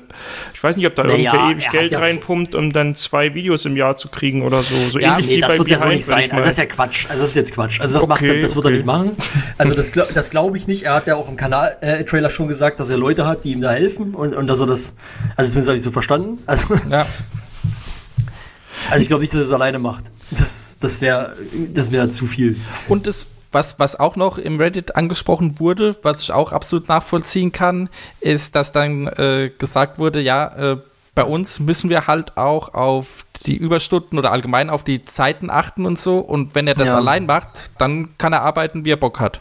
[0.54, 3.66] ich weiß nicht, ob da Naja, irgendwer ewig Geld ja- reinpumpt, um dann zwei Videos
[3.66, 4.76] im Jahr zu kriegen oder so.
[4.92, 6.32] So Ja, ähnlich Nee, wie das bei wird jetzt auch Behind, nicht wenn sein.
[6.32, 7.06] Also das ist ja Quatsch.
[7.10, 7.82] Also das ist jetzt Quatsch.
[7.82, 8.74] Also das, macht er, Okay, das wird okay.
[8.76, 9.12] er nicht machen.
[9.58, 10.84] Also das, das glaube ich nicht.
[10.84, 13.72] Er hat ja auch im Kanal-Trailer schon gesagt, dass er Leute hat, die ihm da
[13.74, 14.96] helfen und, und dass er das,
[15.36, 16.38] also zumindest habe ich so verstanden.
[16.46, 17.06] Also, Ja.
[18.90, 20.04] also ich glaube nicht, dass er es alleine macht.
[20.32, 21.36] Das, das wäre
[21.74, 22.60] das wär zu viel.
[22.90, 27.52] Und das, was, was auch noch im Reddit angesprochen wurde, was ich auch absolut nachvollziehen
[27.52, 30.78] kann, ist, dass dann äh, gesagt wurde, ja, äh,
[31.14, 35.86] bei uns müssen wir halt auch auf die Überstunden oder allgemein auf die Zeiten achten
[35.86, 36.20] und so.
[36.20, 36.98] Und wenn er das Ja.
[36.98, 39.40] allein macht, dann kann er arbeiten, wie er Bock hat.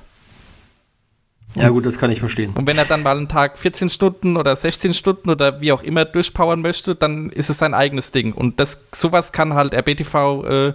[1.56, 2.52] Ja gut, das kann ich verstehen.
[2.56, 5.82] Und wenn er dann mal einen Tag 14 Stunden oder 16 Stunden oder wie auch
[5.82, 8.32] immer durchpowern möchte, dann ist es sein eigenes Ding.
[8.32, 10.72] Und das sowas kann halt RBTV äh,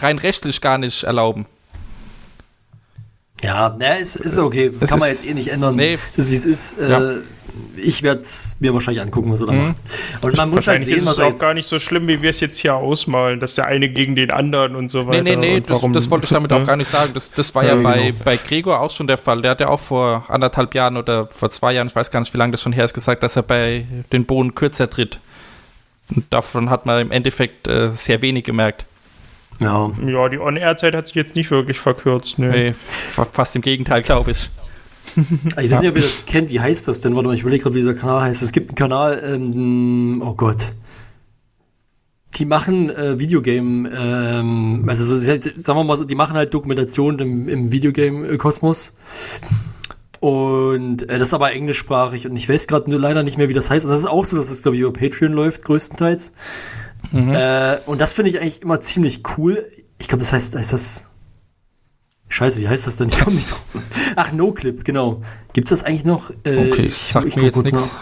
[0.00, 1.46] rein rechtlich gar nicht erlauben.
[3.42, 4.70] Ja, na, ist, ist okay.
[4.80, 5.76] Es Kann man ist- jetzt eh nicht ändern.
[5.76, 5.98] Nee.
[6.12, 6.78] Es ist, wie es ist.
[6.78, 7.14] Äh, Ja.
[7.78, 9.62] Ich werde es mir wahrscheinlich angucken, was er da Mhm.
[9.68, 9.76] macht.
[10.20, 12.28] Und man muss halt Wahrscheinlich sehen, ist es auch gar nicht so schlimm, wie wir
[12.28, 15.22] es jetzt hier ausmalen, dass der eine gegen den anderen und so Nee, weiter.
[15.22, 17.12] nee, nee, und das, das wollte ich damit auch gar nicht sagen.
[17.14, 18.16] Das, das war ja, Ja, bei, genau.
[18.24, 19.40] bei Gregor auch schon der Fall.
[19.40, 22.32] Der hat ja auch vor anderthalb Jahren oder vor zwei Jahren, ich weiß gar nicht,
[22.34, 25.18] wie lange das schon her ist, gesagt, dass er bei den Bohnen kürzer tritt.
[26.14, 28.84] Und davon hat man im Endeffekt äh, sehr wenig gemerkt.
[29.60, 29.90] Ja.
[30.06, 32.38] Ja, die On-Air-Zeit hat sich jetzt nicht wirklich verkürzt.
[32.38, 32.48] Ne.
[32.50, 34.50] Nee, fa- fast im Gegenteil, glaube ich.
[35.16, 36.50] Ich weiß nicht, ob ihr das kennt.
[36.50, 37.14] Wie heißt das denn?
[37.16, 38.42] Warte mal, ich überlege gerade, wie dieser Kanal heißt.
[38.42, 40.72] Es gibt einen Kanal, ähm, oh Gott.
[42.34, 47.18] Die machen äh, Videogame, ähm, also so, sagen wir mal so, die machen halt Dokumentation
[47.18, 48.94] im, im Videogame-Kosmos.
[50.20, 53.54] Und äh, das ist aber englischsprachig und ich weiß gerade nur leider nicht mehr, wie
[53.54, 53.86] das heißt.
[53.86, 56.34] Und das ist auch so, dass es, glaube ich, über Patreon läuft, größtenteils.
[57.12, 59.66] Äh, und das finde ich eigentlich immer ziemlich cool.
[59.98, 61.04] Ich glaube, das heißt, heißt das.
[62.28, 63.08] Scheiße, wie heißt das denn?
[63.08, 63.62] Ich komme nicht drauf.
[64.16, 65.22] Ach, NoClip, genau.
[65.52, 66.30] Gibt's das eigentlich noch?
[66.44, 67.94] Äh, Okay, ich- sagt ich mir jetzt nichts.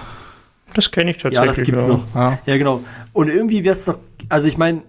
[0.72, 1.36] Das kenne ich tatsächlich.
[1.36, 2.04] Ja, das gibt's noch.
[2.14, 2.38] Ja.
[2.46, 2.80] Ja, genau.
[3.12, 3.98] Und irgendwie wäre es doch,
[4.30, 4.82] also ich meine,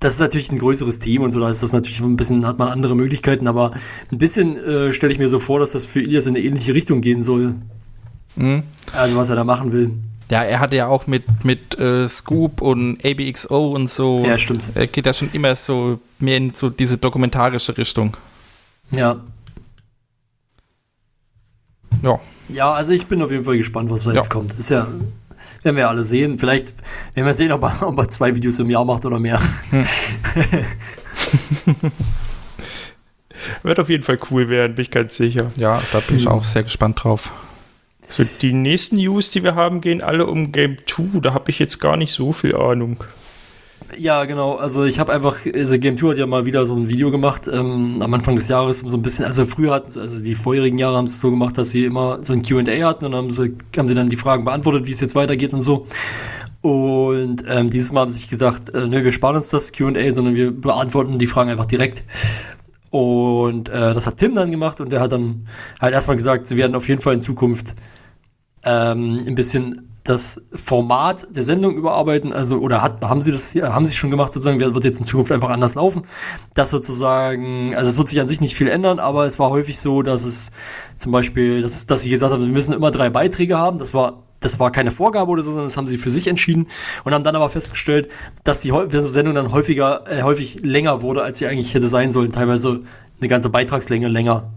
[0.00, 2.58] das ist natürlich ein größeres Team und so, da ist das natürlich ein bisschen, hat
[2.58, 3.72] man andere Möglichkeiten, aber
[4.12, 6.74] ein bisschen äh, stelle ich mir so vor, dass das für Ilias in eine ähnliche
[6.74, 7.54] Richtung gehen soll.
[8.36, 8.64] Mhm.
[8.92, 9.92] Also was er da machen will.
[10.30, 14.24] Ja, er hatte ja auch mit, mit äh, Scoop und ABXO und so.
[14.26, 14.62] Ja, stimmt.
[14.74, 18.16] Er geht ja schon immer so mehr in so diese dokumentarische Richtung.
[18.94, 19.16] Ja.
[22.02, 22.20] Ja.
[22.50, 24.16] Ja, also ich bin auf jeden Fall gespannt, was da Ja.
[24.16, 24.52] jetzt kommt.
[24.58, 24.86] Ist ja,
[25.62, 26.38] werden wir alle sehen.
[26.38, 26.74] Vielleicht
[27.14, 29.40] werden wir sehen, ob er, ob er zwei Videos im Jahr macht oder mehr.
[33.62, 35.50] Wird auf jeden Fall cool werden, bin ich ganz sicher.
[35.56, 37.32] Ja, da bin ich auch sehr gespannt drauf.
[38.08, 41.20] So, die nächsten News, die wir haben, gehen alle um Game 2.
[41.20, 43.04] Da habe ich jetzt gar nicht so viel Ahnung.
[43.96, 44.56] Ja, genau.
[44.56, 47.48] Also ich habe einfach, also Game 2 hat ja mal wieder so ein Video gemacht
[47.50, 50.34] ähm, am Anfang des Jahres, um so ein bisschen, also früher hatten sie, also die
[50.34, 53.30] vorherigen Jahre haben es so gemacht, dass sie immer so ein Q&A hatten und haben
[53.30, 55.86] sie, haben sie dann die Fragen beantwortet, wie es jetzt weitergeht und so.
[56.60, 60.10] Und ähm, dieses Mal haben sie sich gesagt, äh, nö, wir sparen uns das Q&A,
[60.10, 62.02] sondern wir beantworten die Fragen einfach direkt.
[62.90, 65.46] Und äh, das hat Tim dann gemacht und der hat dann
[65.80, 67.74] halt erstmal gesagt, sie werden auf jeden Fall in Zukunft
[68.64, 73.84] ähm, ein bisschen das Format der Sendung überarbeiten, also oder hat, haben sie das haben
[73.84, 76.02] sie schon gemacht sozusagen, wird jetzt in Zukunft einfach anders laufen.
[76.54, 79.78] Das sozusagen, also es wird sich an sich nicht viel ändern, aber es war häufig
[79.78, 80.52] so, dass es
[80.98, 83.78] zum Beispiel, dass, dass sie gesagt haben, wir müssen immer drei Beiträge haben.
[83.78, 86.68] Das war das war keine Vorgabe oder so, sondern das haben sie für sich entschieden
[87.04, 88.08] und haben dann aber festgestellt,
[88.44, 92.12] dass die häu- Sendung dann häufiger, äh, häufig länger wurde, als sie eigentlich hätte sein
[92.12, 92.30] sollen.
[92.30, 92.80] Teilweise
[93.20, 94.52] eine ganze Beitragslänge länger.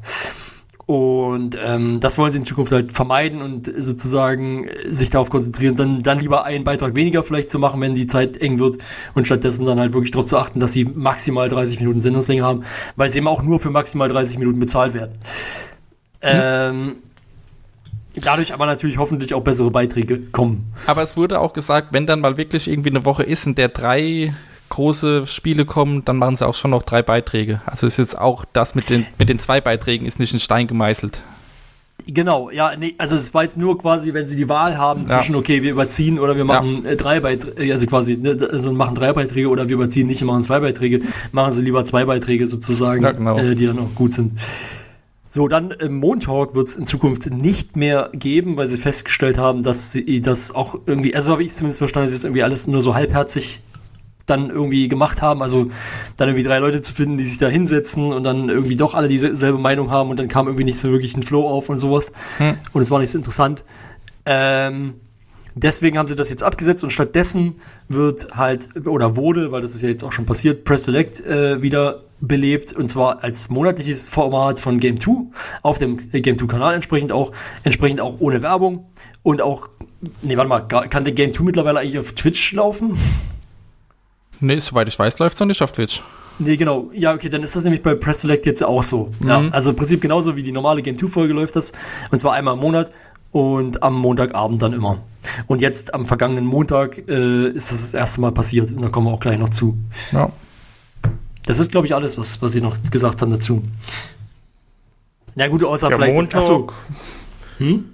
[0.92, 6.02] Und ähm, das wollen sie in Zukunft halt vermeiden und sozusagen sich darauf konzentrieren, dann,
[6.02, 8.78] dann lieber einen Beitrag weniger vielleicht zu machen, wenn die Zeit eng wird
[9.14, 12.64] und stattdessen dann halt wirklich darauf zu achten, dass sie maximal 30 Minuten Sendungslänge haben,
[12.98, 15.14] weil sie eben auch nur für maximal 30 Minuten bezahlt werden.
[16.22, 16.98] Ähm,
[18.22, 20.74] dadurch aber natürlich hoffentlich auch bessere Beiträge kommen.
[20.88, 23.70] Aber es wurde auch gesagt, wenn dann mal wirklich irgendwie eine Woche ist, in der
[23.70, 24.34] drei
[24.72, 27.62] große Spiele kommen, dann machen sie auch schon noch drei Beiträge.
[27.68, 30.66] Also ist jetzt auch das mit den, mit den zwei Beiträgen ist nicht in Stein
[30.66, 31.22] gemeißelt.
[32.08, 35.20] Genau, ja, nee, also es war jetzt nur quasi, wenn sie die Wahl haben Ja.
[35.20, 38.96] zwischen, okay, wir überziehen oder wir machen äh, drei Beiträge, also quasi, ne, also machen
[38.96, 42.48] drei Beiträge oder wir überziehen nicht und machen zwei Beiträge, machen sie lieber zwei Beiträge
[42.48, 43.38] sozusagen, Ja, genau.
[43.38, 44.40] äh, die dann auch gut sind.
[45.30, 49.62] So, dann im Montalk wird es in Zukunft nicht mehr geben, weil sie festgestellt haben,
[49.62, 52.66] dass sie das auch irgendwie, also habe ich zumindest verstanden, dass sie jetzt irgendwie alles
[52.68, 53.62] nur so halbherzig
[54.26, 55.42] dann irgendwie gemacht haben.
[55.42, 55.68] Also
[56.18, 59.08] dann irgendwie drei Leute zu finden, die sich da hinsetzen und dann irgendwie doch alle
[59.08, 62.12] dieselbe Meinung haben und dann kam irgendwie nicht so wirklich ein Flow auf und sowas.
[62.38, 62.58] Hm.
[62.74, 63.64] Und es war nicht so interessant.
[64.26, 64.96] Ähm,
[65.54, 67.56] Deswegen haben sie das jetzt abgesetzt und stattdessen
[67.90, 71.62] wird halt, oder wurde, weil das ist ja jetzt auch schon passiert, Press Select äh,
[71.62, 75.12] wieder belebt und zwar als monatliches Format von Game 2
[75.64, 78.86] auf dem Game 2 Kanal entsprechend auch, entsprechend auch ohne Werbung
[79.24, 79.68] und auch,
[80.22, 82.98] nee, warte mal, kann der Game 2 mittlerweile eigentlich auf Twitch laufen?
[84.42, 86.04] Nee, soweit ich weiß, läuft es noch nicht auf Twitch.
[86.40, 86.90] Nee, genau.
[86.94, 89.12] Ja, okay, dann ist das nämlich bei Press Select jetzt auch so.
[89.20, 89.28] Mhm.
[89.28, 91.72] Ja, also im Prinzip genauso wie die normale Game 2-Folge läuft das.
[92.10, 92.92] Und zwar einmal im Monat
[93.32, 95.00] und am Montagabend dann immer.
[95.48, 99.08] Und jetzt am vergangenen Montag äh, ist das das erste Mal passiert und da kommen
[99.08, 99.78] wir auch gleich noch zu.
[100.12, 100.32] Ja.
[101.46, 103.64] Das ist, glaube ich, alles, was, was Sie noch gesagt haben dazu.
[105.36, 106.16] Na gut, außer ja, vielleicht.
[106.16, 106.42] Montag.
[106.42, 106.68] achso.
[107.58, 107.86] Hm?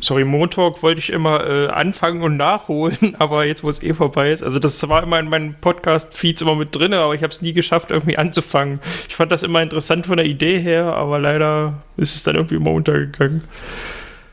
[0.00, 4.32] Sorry, Montag wollte ich immer äh, anfangen und nachholen, aber jetzt, wo es eh vorbei
[4.32, 7.42] ist, also das war immer in meinen Podcast-Feeds immer mit drin, aber ich habe es
[7.42, 8.80] nie geschafft, irgendwie anzufangen.
[9.08, 12.54] Ich fand das immer interessant von der Idee her, aber leider ist es dann irgendwie
[12.54, 13.42] immer untergegangen.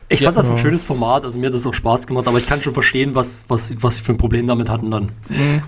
[0.07, 2.37] Ich fand ja, das ein schönes Format, also mir hat das auch Spaß gemacht, aber
[2.37, 5.11] ich kann schon verstehen, was, was, was sie für ein Problem damit hatten dann.
[5.27, 5.61] Mhm.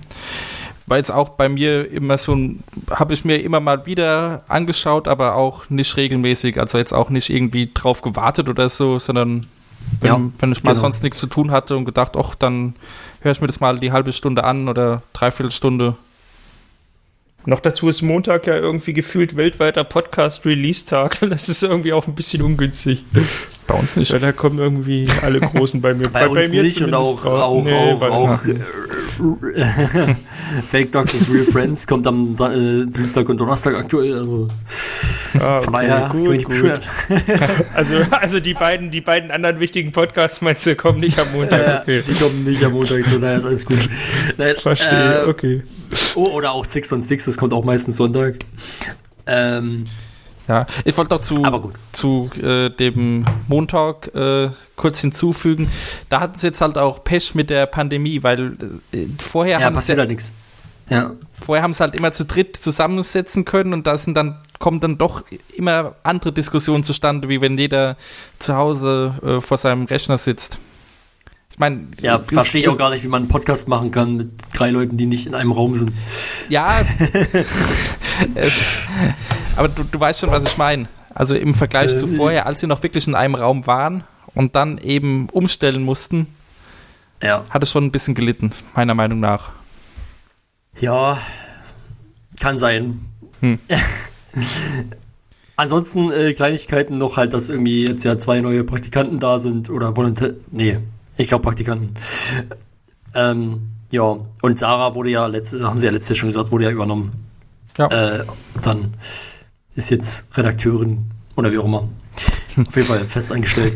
[0.87, 5.09] War jetzt auch bei mir immer so ein, habe ich mir immer mal wieder angeschaut,
[5.09, 9.41] aber auch nicht regelmäßig, also jetzt auch nicht irgendwie drauf gewartet oder so, sondern
[10.01, 10.81] wenn, ja, wenn ich mal genau.
[10.81, 12.75] sonst nichts zu tun hatte und gedacht, ach, dann
[13.21, 15.95] höre ich mir das mal die halbe Stunde an oder dreiviertel Stunde.
[17.45, 21.19] Noch dazu ist Montag ja irgendwie gefühlt weltweiter Podcast-Release-Tag.
[21.29, 23.03] Das ist irgendwie auch ein bisschen ungünstig.
[23.65, 24.11] Bei uns nicht.
[24.13, 26.09] Weil da kommen irgendwie alle Großen bei mir.
[26.09, 28.39] bei, bei, bei mir nicht und auch, auch, nee, auch, auch
[30.69, 34.17] Fake Doctors Real Friends kommt am äh, Dienstag und Donnerstag aktuell.
[34.17, 34.47] Also
[35.39, 36.81] ah, okay, von daher gut, gut.
[37.73, 41.81] also, also die beiden, die beiden anderen wichtigen Podcasts meinst du, kommen nicht am Montag.
[41.81, 42.01] Okay.
[42.07, 43.89] die kommen nicht am Montag, so daher ist alles gut.
[44.37, 45.63] Nein, Verstehe, äh, okay.
[46.15, 48.39] Oh, oder auch Six on Six, das kommt auch meistens Sonntag.
[49.27, 49.85] Ähm,
[50.47, 55.69] ja, ich wollte noch zu, zu äh, dem Montag äh, kurz hinzufügen.
[56.09, 58.53] Da hatten sie jetzt halt auch Pech mit der Pandemie, weil
[58.91, 60.33] äh, vorher ja, haben sie halt nichts.
[60.89, 61.11] Ja.
[61.39, 64.97] Vorher haben sie halt immer zu dritt zusammensetzen können und da sind dann kommen dann
[64.97, 65.23] doch
[65.55, 67.97] immer andere Diskussionen zustande, wie wenn jeder
[68.39, 70.57] zu Hause äh, vor seinem Rechner sitzt.
[71.61, 74.31] Ich meine, ja, verstehe ich auch gar nicht, wie man einen Podcast machen kann mit
[74.51, 75.93] drei Leuten, die nicht in einem Raum sind.
[76.49, 76.83] Ja,
[78.33, 78.59] es,
[79.55, 80.87] aber du, du weißt schon, was ich meine.
[81.13, 84.55] Also im Vergleich äh, zu vorher, als sie noch wirklich in einem Raum waren und
[84.55, 86.25] dann eben umstellen mussten,
[87.21, 87.43] ja.
[87.51, 89.51] hat es schon ein bisschen gelitten, meiner Meinung nach.
[90.79, 91.19] Ja,
[92.39, 93.01] kann sein.
[93.41, 93.59] Hm.
[95.57, 99.95] Ansonsten äh, Kleinigkeiten noch halt, dass irgendwie jetzt ja zwei neue Praktikanten da sind oder
[99.95, 100.33] Volontär.
[100.49, 100.79] Nee,
[101.21, 101.95] ich glaube Praktikanten.
[103.13, 106.71] Ähm, ja, und Sarah wurde ja letzte, haben sie ja letztes schon gesagt, wurde ja
[106.71, 107.11] übernommen.
[107.77, 107.87] Ja.
[107.87, 108.25] Äh,
[108.61, 108.93] dann
[109.75, 111.89] ist jetzt Redakteurin oder wie auch immer.
[112.57, 113.73] Auf jeden Fall fest angestellt.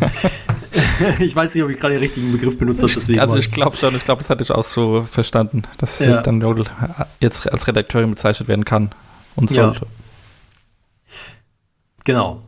[1.20, 2.92] ich weiß nicht, ob ich gerade den richtigen Begriff benutzt habe.
[2.94, 6.22] Deswegen also ich glaube schon, ich glaube, das hatte ich auch so verstanden, dass ja.
[6.22, 6.44] dann
[7.20, 8.92] jetzt als Redakteurin bezeichnet werden kann
[9.36, 9.82] und sollte.
[9.82, 9.88] Ja.
[12.04, 12.42] Genau.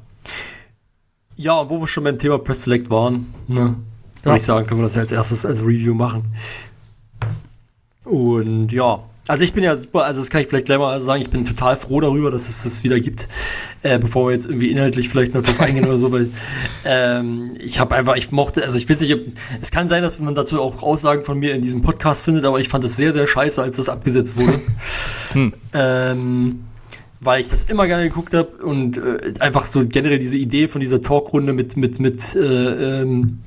[1.36, 3.76] Ja, wo wir schon beim Thema Press Select waren, ne,
[4.20, 4.26] ja.
[4.26, 6.26] würde ich sagen, können wir das ja als erstes als Review machen.
[8.04, 11.22] Und ja, also ich bin ja super, also das kann ich vielleicht gleich mal sagen,
[11.22, 13.28] ich bin total froh darüber, dass es das wieder gibt,
[13.84, 16.30] äh, bevor wir jetzt irgendwie inhaltlich vielleicht noch drauf eingehen oder so, weil
[16.86, 20.34] ähm, ich habe einfach, ich mochte, also ich weiß nicht, es kann sein, dass man
[20.34, 23.28] dazu auch Aussagen von mir in diesem Podcast findet, aber ich fand es sehr, sehr
[23.28, 24.62] scheiße, als das abgesetzt wurde.
[25.34, 25.54] hm.
[25.74, 26.60] ähm,
[27.20, 30.80] weil ich das immer gerne geguckt habe und äh, einfach so generell diese Idee von
[30.80, 33.40] dieser Talkrunde mit, mit, mit, äh, ähm,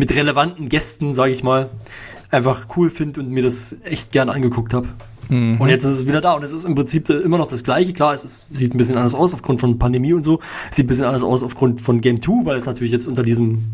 [0.00, 1.68] mit relevanten Gästen, sage ich mal,
[2.30, 4.88] einfach cool finde und mir das echt gern angeguckt habe.
[5.28, 5.60] Mhm.
[5.60, 7.92] Und jetzt ist es wieder da und es ist im Prinzip immer noch das Gleiche.
[7.92, 10.40] Klar, es ist, sieht ein bisschen anders aus aufgrund von Pandemie und so.
[10.70, 13.66] Sieht ein bisschen anders aus aufgrund von Game 2, weil es natürlich jetzt unter diesem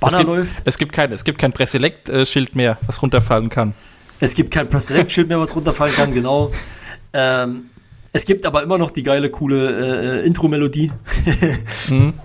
[0.00, 0.62] Banner es gibt, läuft.
[0.66, 3.72] Es gibt kein, es gibt kein Presselect-Schild mehr, was runterfallen kann.
[4.20, 6.52] Es gibt kein Presselect-Schild mehr, was runterfallen kann, genau.
[7.14, 7.70] Ähm,
[8.12, 10.92] es gibt aber immer noch die geile, coole äh, Intro-Melodie.
[11.88, 12.12] mhm.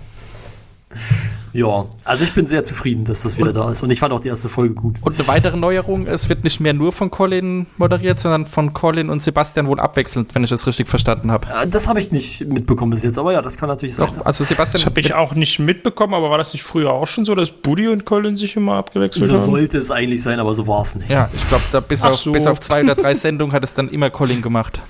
[1.54, 3.80] Ja, also ich bin sehr zufrieden, dass das wieder und, da ist.
[3.80, 4.96] Und ich fand auch die erste Folge gut.
[5.02, 9.08] Und eine weitere Neuerung, es wird nicht mehr nur von Colin moderiert, sondern von Colin
[9.08, 11.46] und Sebastian wohl abwechselnd, wenn ich das richtig verstanden habe.
[11.46, 14.08] Äh, das habe ich nicht mitbekommen bis jetzt, aber ja, das kann natürlich sein.
[14.08, 14.80] Doch, also Sebastian.
[14.80, 17.52] Das habe ich auch nicht mitbekommen, aber war das nicht früher auch schon so, dass
[17.52, 19.40] Buddy und Colin sich immer abgewechselt so haben?
[19.40, 21.08] So sollte es eigentlich sein, aber so war es nicht.
[21.08, 22.32] Ja, ich glaube, bis, so.
[22.32, 24.82] bis auf zwei oder drei Sendungen hat es dann immer Colin gemacht.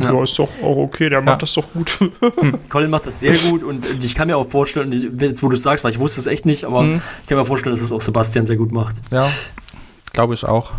[0.00, 0.12] Ja.
[0.12, 1.98] ja, ist doch auch okay, der macht das doch gut.
[1.98, 2.58] Hm.
[2.68, 5.62] Colin macht das sehr gut und ich kann mir auch vorstellen, jetzt wo du es
[5.62, 7.02] sagst, weil ich wusste es echt nicht, aber mhm.
[7.22, 8.96] ich kann mir vorstellen, dass es auch Sebastian sehr gut macht.
[9.10, 9.28] Ja,
[10.12, 10.70] glaube ich auch.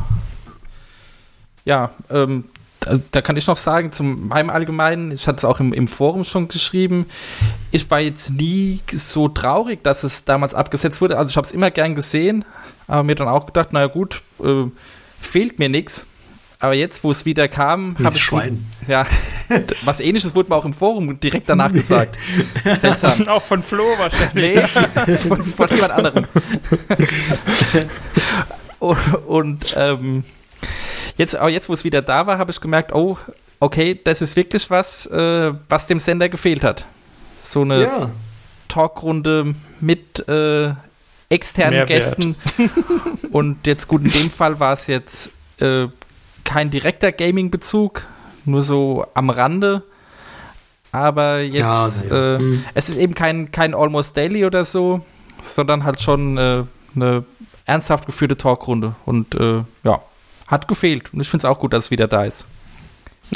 [1.65, 2.45] Ja, ähm,
[2.79, 5.87] da, da, kann ich noch sagen, zu meinem Allgemeinen, ich hatte es auch im, im
[5.87, 7.05] Forum schon geschrieben,
[7.69, 11.17] ich war jetzt nie so traurig, dass es damals abgesetzt wurde.
[11.17, 12.43] Also ich habe es immer gern gesehen,
[12.87, 14.65] Aber mir dann auch gedacht, naja gut, äh,
[15.19, 16.07] fehlt mir nichts.
[16.61, 18.63] Aber jetzt, wo es wieder kam, habe ich Schwein.
[18.87, 19.05] ja
[19.83, 22.17] was ähnliches wurde mir auch im Forum direkt danach gesagt.
[22.79, 23.21] Seltsam.
[23.27, 24.61] Auch von Flo wahrscheinlich.
[25.07, 26.27] Nee, von, von jemand anderem.
[28.79, 30.23] und und ähm,
[31.17, 33.17] jetzt, aber jetzt, wo es wieder da war, habe ich gemerkt, oh,
[33.59, 36.85] okay, das ist wirklich was, äh, was dem Sender gefehlt hat.
[37.41, 38.09] So eine Ja.
[38.67, 40.73] Talkrunde mit äh,
[41.29, 41.87] externen Mehrwert.
[41.87, 42.35] Gästen.
[43.31, 45.87] Und jetzt gut, in dem Fall war es jetzt äh,
[46.43, 48.05] kein direkter Gaming-Bezug,
[48.45, 49.83] nur so am Rande.
[50.91, 52.35] Aber jetzt, Ja.
[52.35, 52.65] Äh, Hm.
[52.73, 55.01] es ist eben kein, kein Almost Daily oder so,
[55.41, 56.63] sondern halt schon äh,
[56.95, 57.23] eine
[57.65, 58.95] ernsthaft geführte Talkrunde.
[59.05, 60.01] Und äh, ja,
[60.47, 61.13] hat gefehlt.
[61.13, 62.45] Und ich finde es auch gut, dass es wieder da ist.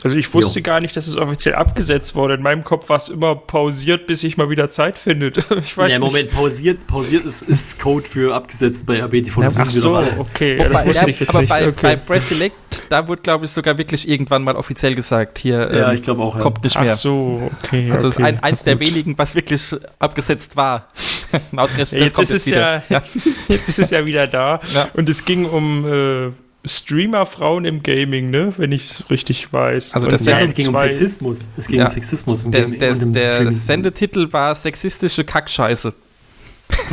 [0.03, 2.33] Also ich wusste gar nicht, dass es offiziell abgesetzt wurde.
[2.35, 5.31] In meinem Kopf war es immer pausiert, bis ich mal wieder Zeit finde.
[5.65, 6.05] Ich weiß Ja, nicht.
[6.05, 9.37] Moment, pausiert, pausiert ist, ist Code für abgesetzt bei RBTV.
[9.41, 10.57] Ja, Das Ach so, okay.
[10.57, 11.49] Ja, Wobei, das wusste ja, ich jetzt aber nicht.
[11.49, 11.77] bei, okay.
[11.81, 12.55] bei Press Select,
[12.89, 16.21] da wurde, glaube ich, sogar wirklich irgendwann mal offiziell gesagt, hier Ja, ähm, ich glaube
[16.23, 16.35] auch.
[16.35, 16.41] Ja.
[16.41, 16.93] kommt nicht Ach mehr.
[16.95, 17.89] so, okay.
[17.91, 18.23] Also es okay.
[18.23, 20.89] ist ein, eins der wenigen, was wirklich abgesetzt war.
[21.55, 22.83] Ausgerechnet, Ja, das jetzt kommt ist jetzt es wieder.
[22.89, 23.01] ja,
[23.47, 24.59] jetzt ist es ja wieder da.
[24.73, 24.87] Ja.
[24.93, 26.31] Und es ging um äh,
[26.67, 28.53] Streamer-Frauen im Gaming, ne?
[28.57, 29.93] Wenn ich es richtig weiß.
[29.93, 31.51] Also das Ja, es ging um Sexismus.
[31.57, 31.85] Es ging Ja.
[31.85, 33.51] um Sexismus im Der, Gaming der, und im der.
[33.51, 35.93] Sendetitel war sexistische Kackscheiße.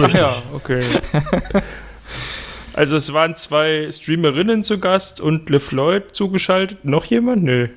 [0.03, 0.83] Ach ja, okay.
[2.75, 6.85] Also es waren zwei Streamerinnen zu Gast und LeFloid zugeschaltet.
[6.85, 7.43] Noch jemand?
[7.43, 7.69] Nö.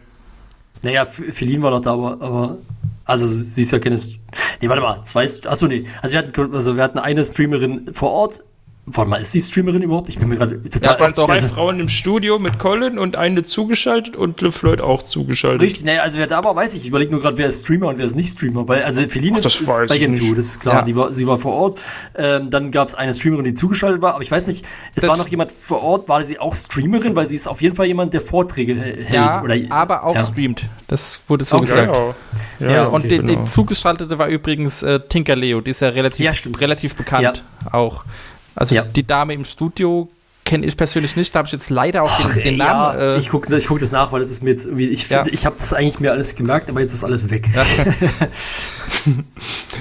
[0.84, 2.58] Naja, Feline war noch da, aber, aber
[3.06, 3.98] also sie ist ja keine.
[3.98, 4.20] St-
[4.62, 5.28] Nee, warte mal, zwei.
[5.46, 5.86] Achso, nee.
[6.02, 8.42] Also wir hatten, also wir hatten eine Streamerin vor Ort.
[8.88, 10.10] Warte mal, ist die Streamerin überhaupt?
[10.10, 10.92] Ich bin mir gerade total.
[10.94, 15.08] Es waren zwei also, Frauen im Studio mit Colin und eine zugeschaltet und LeFloid auch
[15.08, 15.64] zugeschaltet.
[15.64, 16.82] Richtig, naja, also wer da war, weiß ich.
[16.82, 18.68] Ich überlege nur gerade, wer ist Streamer und wer ist nicht Streamer.
[18.68, 19.88] Weil, also Feline ist, ist bei.
[19.88, 20.76] 2, das ist klar.
[20.76, 20.82] Ja.
[20.84, 21.80] Die war, sie war vor Ort.
[22.16, 24.14] Ähm, dann gab es eine Streamerin, die zugeschaltet war.
[24.14, 26.08] Aber ich weiß nicht, es Das- war noch jemand vor Ort.
[26.08, 27.16] War sie auch Streamerin?
[27.16, 29.10] Weil sie ist auf jeden Fall jemand, der Vorträge hä- hält.
[29.10, 30.22] Ja, oder, aber auch ja.
[30.24, 30.64] streamt.
[30.88, 31.66] Das wurde so Okay.
[31.66, 31.98] gesagt.
[32.60, 32.72] Ja, ja.
[32.72, 33.44] Ja, Und okay, die, genau.
[33.46, 36.30] die zugeschaltete war übrigens äh, Tinker Leo, die ist ja relativ,
[36.62, 38.06] relativ bekannt auch.
[38.56, 38.84] Also Ja.
[38.84, 40.10] die Dame im Studio
[40.46, 43.00] kenne ich persönlich nicht, da habe ich jetzt leider auch den, den ja, Namen.
[43.00, 45.24] Äh, ich gucke ich guck das nach, weil das ist mir jetzt irgendwie, ich, Ja.
[45.26, 47.50] ich habe das eigentlich mir alles gemerkt, aber jetzt ist alles weg.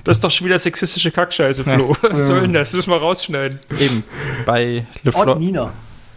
[0.04, 1.96] Das ist doch schon wieder sexistische Kackscheiße, Flo.
[2.02, 2.70] Was soll denn das?
[2.70, 3.58] Das müssen wir rausschneiden.
[3.78, 4.04] eben
[4.44, 5.72] bei Le Und Flo Nina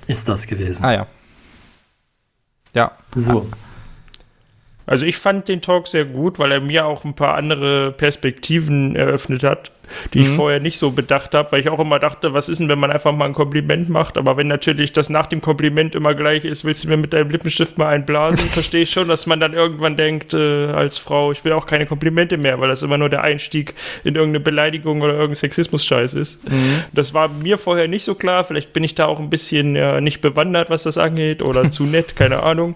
[0.07, 0.83] ist das gewesen.
[0.83, 1.07] Ah ja.
[2.73, 3.47] Ja, So.
[4.85, 8.95] Also ich fand den Talk sehr gut, weil er mir auch ein paar andere Perspektiven
[8.95, 9.71] eröffnet hat,
[10.13, 12.69] die ich vorher nicht so bedacht habe, weil ich auch immer dachte, was ist denn,
[12.69, 16.13] wenn man einfach mal ein Kompliment macht, aber wenn natürlich das nach dem Kompliment immer
[16.15, 19.39] gleich ist, willst du mir mit deinem Lippenstift mal einblasen, verstehe ich schon, dass man
[19.39, 22.97] dann irgendwann denkt, äh, als Frau, ich will auch keine Komplimente mehr, weil das immer
[22.97, 23.73] nur der Einstieg
[24.03, 26.41] in irgendeine Beleidigung oder irgendein Sexismus-Scheiß ist.
[26.93, 30.01] Das war mir vorher nicht so klar, vielleicht bin ich da auch ein bisschen ja,
[30.01, 32.75] nicht bewandert, was das angeht, oder zu nett, keine Ahnung.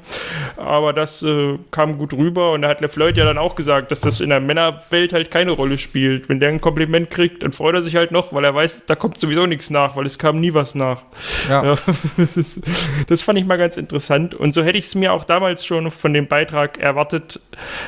[0.58, 4.02] Aber das äh, kam gut rüber und da hat LeFloid ja dann auch gesagt, dass
[4.02, 6.30] das in der Männerwelt halt keine Rolle spielt.
[6.30, 8.96] Wenn der ein Kompliment kriegt, dann freut er sich halt noch, weil er weiß, da
[8.96, 11.04] kommt sowieso nichts nach, weil es kam nie was nach.
[11.50, 11.76] Ja,
[13.08, 14.36] das fand ich mal ganz interessant.
[14.36, 17.40] Und so hätte ich es mir auch damals schon von dem Beitrag erwartet.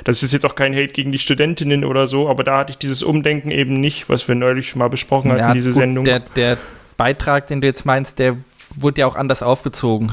[0.04, 2.78] Das ist jetzt auch kein Hate gegen die Studentinnen oder so, aber da hatte ich
[2.78, 6.06] dieses Umdenken eben nicht, was wir neulich schon mal besprochen hatten, ja diese gut, Sendung.
[6.06, 6.58] Der, der
[6.98, 8.38] Beitrag, den du jetzt meinst, der
[8.76, 10.12] wurde ja auch anders aufgezogen.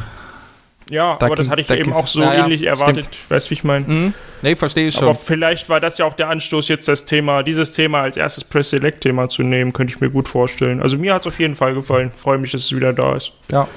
[0.91, 3.09] Ja, da aber das hatte ich da eben auch so ja, ja, ähnlich erwartet.
[3.29, 3.87] Weißt du, wie ich meine?
[3.87, 4.15] Mhm.
[4.43, 5.25] Nee, verstehe ich Aber schon.
[5.25, 8.71] vielleicht war das ja auch der Anstoß, jetzt das Thema, dieses Thema als erstes Press
[8.71, 10.83] Select Thema zu nehmen, könnte ich mir gut vorstellen.
[10.83, 12.11] Also mir hat es auf jeden Fall gefallen.
[12.15, 13.33] Freue mich, dass es wieder da ist.
[13.51, 13.69] Ja.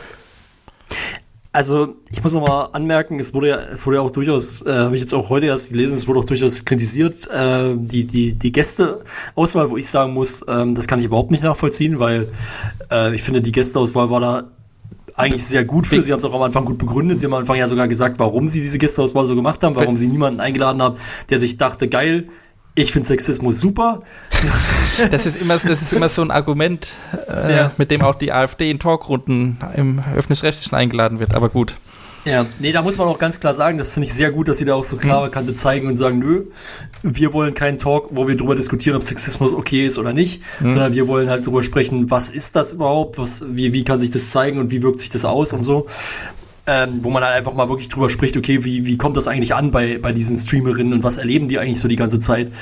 [1.55, 4.73] Also, ich muss noch mal anmerken, es wurde ja, es wurde ja auch durchaus, äh,
[4.73, 8.33] habe ich jetzt auch heute erst gelesen, es wurde auch durchaus kritisiert, äh, die, die,
[8.33, 12.29] die Gästeauswahl, wo ich sagen muss, ähm, das kann ich überhaupt nicht nachvollziehen, weil
[12.89, 14.43] äh, ich finde, die Gästeauswahl war da
[15.15, 16.01] eigentlich sehr gut für.
[16.01, 17.19] Sie haben es auch am Anfang gut begründet.
[17.19, 19.95] Sie haben am Anfang ja sogar gesagt, warum sie diese Gästeauswahl so gemacht haben, warum
[19.95, 20.97] sie niemanden eingeladen haben,
[21.29, 22.29] der sich dachte, geil,
[22.75, 24.01] ich finde Sexismus super.
[25.11, 26.89] Das ist immer, das ist immer so ein Argument,
[27.29, 27.71] äh, Ja.
[27.77, 31.35] mit dem auch die AfD in Talkrunden im Öffentlich-Rechtlichen eingeladen wird.
[31.35, 31.75] Aber gut.
[32.25, 34.57] Ja, nee, da muss man auch ganz klar sagen, das finde ich sehr gut, dass
[34.57, 36.45] sie da auch so klare Kante zeigen und sagen, nö,
[37.01, 40.93] wir wollen keinen Talk, wo wir drüber diskutieren, ob Sexismus okay ist oder nicht, sondern
[40.93, 44.31] wir wollen halt drüber sprechen, was ist das überhaupt, was, wie, wie kann sich das
[44.31, 45.87] zeigen und wie wirkt sich das aus und so.
[46.65, 49.53] Ähm, wo man halt einfach mal wirklich drüber spricht, okay, wie, wie kommt das eigentlich
[49.53, 52.53] an bei, bei diesen Streamerinnen und was erleben die eigentlich so die ganze Zeit?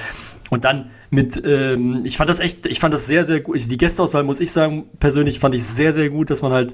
[0.52, 3.56] Und dann mit, ähm, ich fand das echt, ich fand das sehr, sehr gut.
[3.72, 6.74] Die Gästeauswahl, muss ich sagen, persönlich fand ich sehr, sehr gut, dass man halt,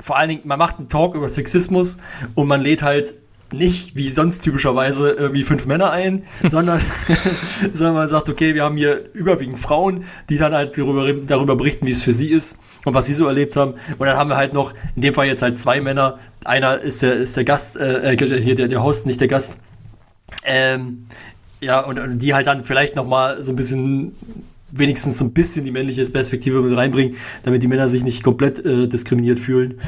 [0.00, 1.98] vor allen Dingen, man macht einen Talk über Sexismus
[2.34, 3.12] und man lädt halt
[3.52, 6.80] nicht wie sonst typischerweise irgendwie fünf Männer ein, sondern,
[7.74, 11.86] sondern man sagt, okay, wir haben hier überwiegend Frauen, die dann halt darüber, darüber berichten,
[11.86, 13.74] wie es für sie ist und was sie so erlebt haben.
[13.98, 16.18] Und dann haben wir halt noch, in dem Fall jetzt halt zwei Männer.
[16.46, 19.58] Einer ist der, ist der Gast, äh, äh hier der, der Host, nicht der Gast.
[20.44, 21.08] Ähm,
[21.62, 24.14] ja, und, und die halt dann vielleicht noch mal so ein bisschen
[24.72, 28.64] wenigstens so ein bisschen die männliche Perspektive mit reinbringen, damit die Männer sich nicht komplett
[28.64, 29.78] äh, diskriminiert fühlen.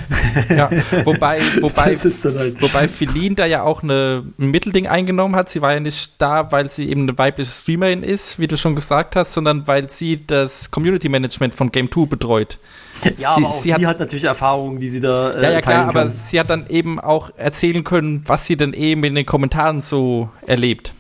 [0.55, 0.71] Ja,
[1.05, 2.63] wobei, wobei, halt.
[2.63, 5.49] wobei Feline da ja auch eine, ein Mittelding eingenommen hat.
[5.49, 8.75] Sie war ja nicht da, weil sie eben eine weibliche Streamerin ist, wie du schon
[8.75, 12.59] gesagt hast, sondern weil sie das Community Management von Game 2 betreut.
[13.03, 15.61] Ja, sie, aber auch sie hat, hat, natürlich Erfahrungen, die sie da äh, Ja, ja,
[15.61, 15.89] klar, kann.
[15.89, 19.81] aber sie hat dann eben auch erzählen können, was sie denn eben in den Kommentaren
[19.81, 20.93] so erlebt.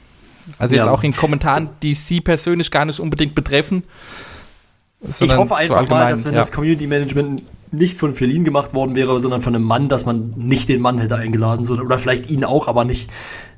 [0.58, 0.92] Also jetzt ja.
[0.92, 3.84] auch in Kommentaren, die Sie persönlich gar nicht unbedingt betreffen.
[5.06, 6.40] Ich hoffe einfach mal, dass wenn ja.
[6.40, 7.42] das Community Management
[7.72, 10.98] nicht von Feline gemacht worden wäre, sondern von einem Mann, dass man nicht den Mann
[10.98, 13.10] hätte eingeladen, sondern, oder vielleicht ihn auch, aber nicht,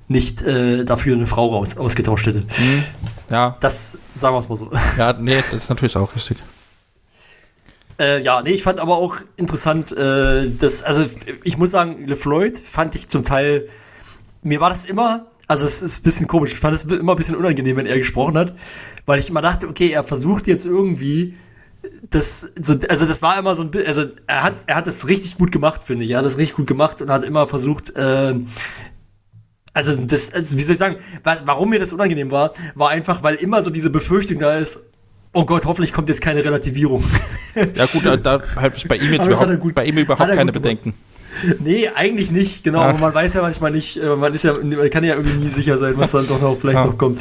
[0.09, 2.41] nicht äh, dafür eine Frau raus, ausgetauscht hätte.
[2.41, 2.85] Mhm.
[3.31, 3.57] Ja.
[3.61, 4.71] Das sagen wir es mal so.
[4.99, 6.39] Ja, nee, das ist natürlich auch richtig.
[7.99, 11.07] Äh, ja, nee, ich fand aber auch interessant, äh, dass, also
[11.45, 13.69] ich muss sagen, LeFloid fand ich zum Teil,
[14.43, 16.53] mir war das immer also es ist ein bisschen komisch.
[16.53, 18.55] Ich fand es immer ein bisschen unangenehm, wenn er gesprochen hat,
[19.05, 21.37] weil ich immer dachte, okay, er versucht jetzt irgendwie
[22.11, 25.09] das, so, also das war immer so ein bisschen, also er hat, er hat das
[25.09, 26.11] richtig gut gemacht, finde ich.
[26.11, 28.35] Er hat das richtig gut gemacht und hat immer versucht, äh,
[29.73, 33.35] also das, also wie soll ich sagen, warum mir das unangenehm war, war einfach, weil
[33.37, 34.81] immer so diese Befürchtung da ist,
[35.33, 37.05] oh Gott, hoffentlich kommt jetzt keine Relativierung.
[37.75, 40.91] Ja gut, da, da habe ich bei ihm jetzt überhaupt, bei ihm überhaupt keine Bedenken.
[40.91, 41.16] Gemacht.
[41.61, 42.81] Nee, eigentlich nicht, genau.
[42.81, 42.89] Ja.
[42.89, 45.51] Aber man weiß ja manchmal nicht, äh, man ist ja, man kann ja irgendwie nie
[45.51, 46.87] sicher sein, was dann doch noch vielleicht ja.
[46.87, 47.21] noch kommt.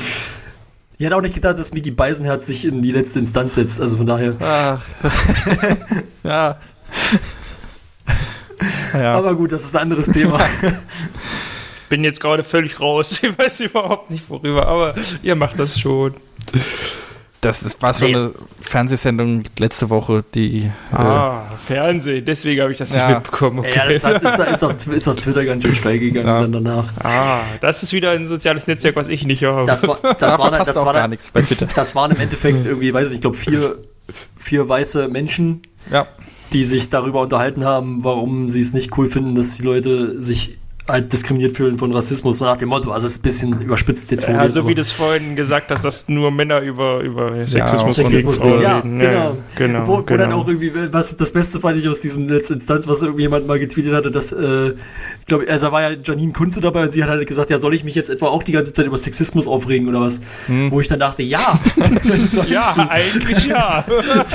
[0.97, 3.97] Ich hätte auch nicht gedacht, dass Mickey Beisenherz sich in die letzte Instanz setzt, also
[3.97, 4.33] von daher.
[4.39, 4.81] Ach.
[6.23, 6.57] ja.
[8.93, 9.13] ja.
[9.13, 10.39] Aber gut, das ist ein anderes Thema.
[11.89, 13.19] Bin jetzt gerade völlig raus.
[13.21, 16.15] Ich weiß überhaupt nicht worüber, aber ihr macht das schon.
[17.45, 20.71] Das ist, war so eine Fernsehsendung letzte Woche, die.
[20.91, 23.07] Äh, ah, äh, Fernsehen, deswegen habe ich das ja.
[23.07, 23.59] nicht mitbekommen.
[23.59, 23.73] Okay.
[23.75, 26.41] Ja, das, hat, das ist, auf, ist, auf, Twitter ganz schön steil gegangen ja.
[26.41, 26.91] dann danach.
[27.03, 29.67] Ah, das ist wieder ein soziales Netzwerk, was ich nicht habe.
[29.67, 31.67] Das war, das war, das war, gar nichts bei Twitter.
[31.75, 33.77] Das waren im Endeffekt irgendwie, weiß ich, ich glaube, vier,
[34.35, 36.07] vier weiße Menschen, ja.
[36.51, 40.57] die sich darüber unterhalten haben, warum sie es nicht cool finden, dass die Leute sich
[40.87, 42.91] halt diskriminiert fühlen von Rassismus, so nach dem Motto.
[42.91, 45.83] Also es ist ein bisschen überspitzt jetzt Ja, so wie du es vorhin gesagt hast,
[45.83, 48.61] dass nur Männer über, über Sexismus, ja, Sexismus reden.
[48.61, 48.99] Ja, reden.
[48.99, 49.11] genau.
[49.11, 50.23] Ja, genau, wo, wo genau.
[50.23, 53.93] dann auch irgendwie, was das Beste fand ich aus diesem Netzinstanz, was irgendjemand mal getweetet
[53.93, 54.73] hatte, dass, äh,
[55.19, 57.73] ich glaube, also war ja Janine Kunze dabei und sie hat halt gesagt, ja, soll
[57.73, 60.19] ich mich jetzt etwa auch die ganze Zeit über Sexismus aufregen oder was?
[60.45, 60.69] Hm.
[60.71, 61.59] Wo ich dann dachte, ja.
[62.47, 63.83] ja, eigentlich ja.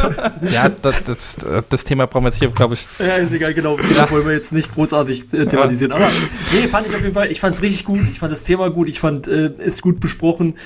[0.53, 1.37] ja, das, das,
[1.69, 2.87] das Thema brauchen wir jetzt hier, glaube ich.
[2.99, 3.77] Ja, ist egal, genau.
[3.97, 5.93] Da wollen wir jetzt nicht großartig äh, thematisieren.
[5.93, 6.09] Aber
[6.53, 7.31] Nee, fand ich auf jeden Fall.
[7.31, 8.01] Ich fand es richtig gut.
[8.11, 8.89] Ich fand das Thema gut.
[8.89, 10.57] Ich fand äh, es gut besprochen.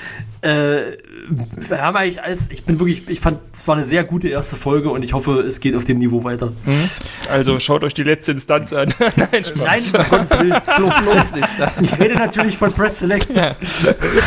[0.41, 0.97] Äh,
[1.55, 2.49] wir haben eigentlich alles.
[2.51, 3.07] Ich bin wirklich.
[3.07, 5.85] Ich fand es war eine sehr gute erste Folge und ich hoffe, es geht auf
[5.85, 6.47] dem Niveau weiter.
[6.65, 6.89] Mhm.
[7.29, 8.93] Also schaut euch die letzte Instanz an.
[9.15, 9.93] Nein, Spaß.
[9.93, 10.55] Nein, um Gottes Willen.
[10.77, 11.57] Bloß nicht.
[11.81, 13.29] Ich rede natürlich von Press Select.
[13.35, 13.55] Ja,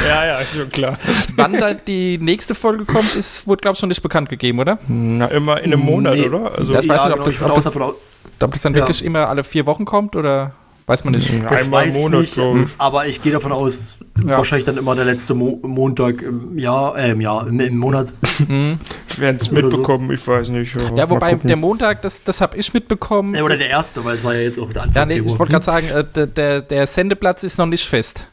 [0.08, 0.98] ja, ja schon klar.
[1.36, 4.78] Wann dann die nächste Folge kommt, ist, wurde, glaube ich, schon nicht bekannt gegeben, oder?
[4.88, 6.26] Na, immer in einem Monat, nee.
[6.26, 6.52] oder?
[6.56, 9.04] Also, ja, ich weiß ja, nicht, ob genau, das, ob das, ob das dann wirklich
[9.04, 10.52] immer alle vier Wochen kommt, oder?
[10.88, 11.30] Weiß man nicht.
[11.44, 14.38] Das Einmal weiß Monat, ich nicht, aber ich gehe davon aus, ja.
[14.38, 18.14] wahrscheinlich dann immer der letzte Mo Montag im Jahr, äh, im Jahr, im, im Monat.
[18.48, 18.78] Mhm.
[19.18, 20.14] Werden es mitbekommen, so.
[20.14, 20.74] ich weiß nicht.
[20.96, 23.34] Ja, wobei der Montag, das, das habe ich mitbekommen.
[23.34, 25.38] Ja, oder der erste, weil es war ja jetzt auch der Anfang Ja, nee, ich
[25.38, 28.26] wollte gerade sagen, äh, der, der, der Sendeplatz ist noch nicht fest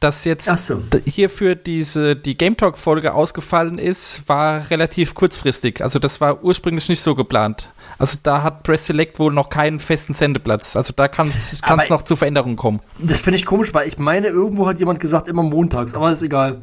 [0.00, 0.82] dass jetzt so.
[1.06, 5.80] hier für diese die Game Talk Folge ausgefallen ist, war relativ kurzfristig.
[5.80, 7.68] Also das war ursprünglich nicht so geplant.
[8.02, 10.74] Also da hat Press Select wohl noch keinen festen Sendeplatz.
[10.74, 12.80] Also da kann es noch zu Veränderungen kommen.
[12.98, 16.20] Das finde ich komisch, weil ich meine, irgendwo hat jemand gesagt, immer montags, aber ist
[16.20, 16.62] egal.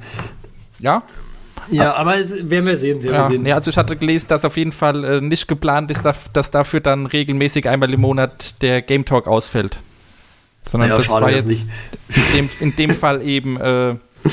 [0.79, 1.01] Ja?
[1.69, 3.01] Ja, aber es, werden wir sehen.
[3.01, 3.45] Werden ja, wir sehen.
[3.45, 6.51] ja, also ich hatte gelesen, dass auf jeden Fall äh, nicht geplant ist, dass, dass,
[6.51, 9.79] dafür dann regelmäßig einmal im Monat der Game Talk ausfällt.
[10.65, 11.71] Sondern ja, das war jetzt
[12.09, 13.91] in dem, in dem Fall eben, äh,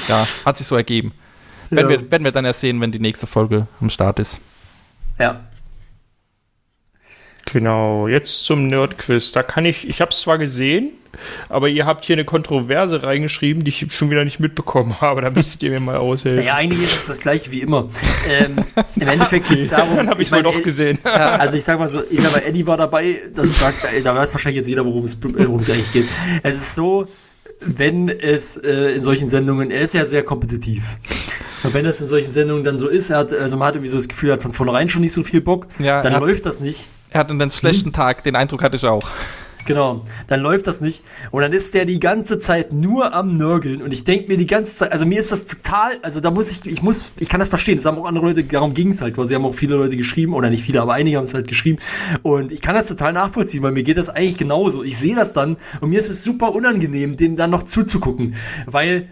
[0.09, 1.13] ja, hat sich so ergeben.
[1.71, 4.41] Werden, wir, werden wir dann erst sehen, wenn die nächste Folge am Start ist.
[5.21, 5.43] Ja.
[7.47, 9.33] Genau, jetzt zum Nerdquiz.
[9.33, 10.91] Da kann ich, ich habe es zwar gesehen,
[11.49, 15.23] aber ihr habt hier eine Kontroverse reingeschrieben, die ich schon wieder nicht mitbekommen habe.
[15.23, 16.45] Da müsstet ihr mir mal aushelfen.
[16.45, 17.89] Ja, eigentlich ist es das gleiche wie immer.
[18.29, 18.65] Ähm,
[18.97, 19.97] Im Endeffekt geht es darum.
[19.97, 20.99] Dann habe ich es mal doch gesehen.
[21.05, 23.23] Ja, also ich sag mal so, ich sag mal, Eddie war dabei.
[23.35, 26.09] Das sagt, da weiß wahrscheinlich jetzt jeder, worum es, worum es eigentlich geht.
[26.43, 27.07] Es ist so,
[27.61, 30.85] wenn es äh, in solchen Sendungen, er ist ja sehr kompetitiv.
[31.63, 33.91] Und wenn es in solchen Sendungen dann so ist, er hat, also man hat irgendwie
[33.91, 36.45] so das Gefühl, er hat von vornherein schon nicht so viel Bock, ja, dann läuft
[36.45, 36.89] das nicht.
[37.17, 37.93] Er hat einen schlechten hm.
[37.95, 39.11] Tag, den Eindruck hatte ich auch.
[39.65, 41.03] Genau, dann läuft das nicht.
[41.31, 43.81] Und dann ist der die ganze Zeit nur am Nörgeln.
[43.81, 46.51] Und ich denke mir die ganze Zeit, also mir ist das total, also da muss
[46.51, 47.79] ich, ich muss, ich kann das verstehen.
[47.79, 50.35] Das haben auch andere Leute, darum ging es halt, quasi haben auch viele Leute geschrieben,
[50.35, 51.79] oder nicht viele, aber einige haben es halt geschrieben.
[52.21, 54.83] Und ich kann das total nachvollziehen, weil mir geht das eigentlich genauso.
[54.83, 58.35] Ich sehe das dann und mir ist es super unangenehm, dem dann noch zuzugucken.
[58.67, 59.09] Weil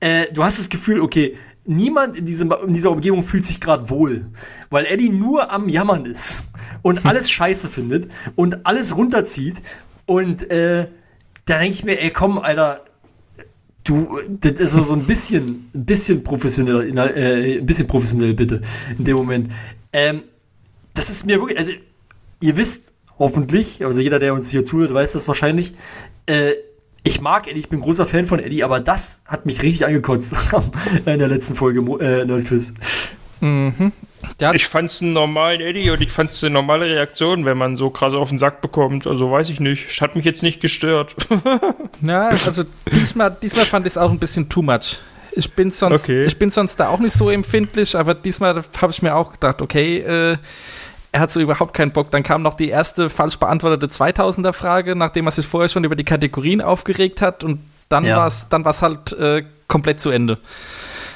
[0.00, 1.34] äh, du hast das Gefühl, okay,
[1.64, 4.26] niemand in, diesem, in dieser Umgebung fühlt sich gerade wohl,
[4.68, 6.47] weil Eddie nur am Jammern ist
[6.82, 9.56] und alles scheiße findet und alles runterzieht.
[10.06, 10.88] Und äh,
[11.44, 12.84] da denke ich mir, ey, komm, Alter,
[13.84, 18.60] du, das ist so ein bisschen, ein bisschen professioneller, äh, ein bisschen professionell bitte
[18.98, 19.52] in dem Moment.
[19.92, 20.22] Ähm,
[20.94, 21.72] das ist mir wirklich, also
[22.40, 25.74] ihr wisst hoffentlich, also jeder, der uns hier zuhört, weiß das wahrscheinlich.
[26.26, 26.52] Äh,
[27.04, 30.34] ich mag Eddie, ich bin großer Fan von Eddie, aber das hat mich richtig angekotzt
[31.06, 32.74] in der letzten Folge äh, Nerdquiz.
[33.40, 33.92] Mhm.
[34.40, 34.52] Ja.
[34.52, 37.76] Ich fand es einen normalen Eddie und ich fand es eine normale Reaktion, wenn man
[37.76, 39.06] so krass auf den Sack bekommt.
[39.06, 40.00] Also weiß ich nicht.
[40.00, 41.16] Hat mich jetzt nicht gestört.
[42.02, 45.00] ja, also diesmal, diesmal fand ich es auch ein bisschen too much.
[45.32, 46.24] Ich bin, sonst, okay.
[46.24, 49.62] ich bin sonst da auch nicht so empfindlich, aber diesmal habe ich mir auch gedacht,
[49.62, 50.36] okay, äh,
[51.12, 52.10] er hat so überhaupt keinen Bock.
[52.10, 56.04] Dann kam noch die erste falsch beantwortete 2000er-Frage, nachdem er sich vorher schon über die
[56.04, 58.18] Kategorien aufgeregt hat und dann ja.
[58.18, 60.38] war es dann war's halt äh, komplett zu Ende.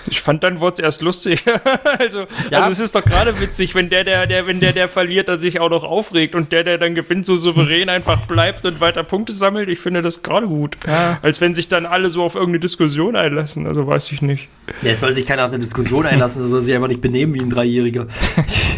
[0.08, 1.44] Ich fand dann wurde es erst lustig.
[1.98, 2.60] also, ja.
[2.60, 5.40] also es ist doch gerade witzig, wenn der, der, der, wenn der, der verliert, dann
[5.40, 9.02] sich auch noch aufregt und der, der dann gewinnt, so souverän einfach bleibt und weiter
[9.02, 9.68] Punkte sammelt.
[9.68, 10.76] Ich finde das gerade gut.
[10.86, 11.18] Ja.
[11.22, 13.66] Als wenn sich dann alle so auf irgendeine Diskussion einlassen.
[13.66, 14.48] Also weiß ich nicht.
[14.82, 17.34] Ja, es soll sich keiner auf eine Diskussion einlassen, er soll sich einfach nicht benehmen
[17.34, 18.06] wie ein Dreijähriger.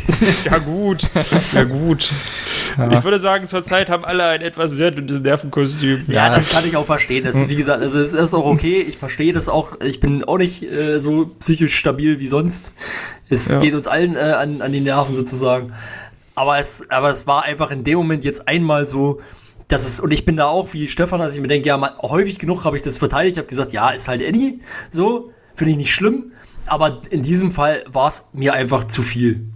[0.44, 1.02] ja, gut.
[1.52, 2.10] Ja, gut.
[2.76, 2.92] Ja.
[2.92, 6.04] Ich würde sagen, zurzeit haben alle ein etwas sehr dünnes Nervenkostüm.
[6.08, 7.24] Ja, das kann ich auch verstehen.
[7.24, 8.84] Das, wie gesagt, also es ist auch okay.
[8.86, 9.80] Ich verstehe das auch.
[9.80, 12.72] Ich bin auch nicht äh, so psychisch stabil wie sonst.
[13.28, 13.60] Es ja.
[13.60, 15.72] geht uns allen äh, an, an die Nerven sozusagen.
[16.34, 19.20] Aber es, aber es war einfach in dem Moment jetzt einmal so,
[19.68, 21.96] dass es, und ich bin da auch wie Stefan, dass ich mir denke, ja, mal,
[22.02, 23.36] häufig genug habe ich das verteidigt.
[23.36, 26.32] Ich habe gesagt, ja, ist halt Eddie, so, finde ich nicht schlimm.
[26.66, 29.46] Aber in diesem Fall war es mir einfach zu viel.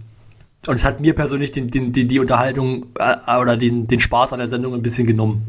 [0.67, 4.33] Und es hat mir persönlich den, den, den, die Unterhaltung äh, oder den, den Spaß
[4.33, 5.47] an der Sendung ein bisschen genommen.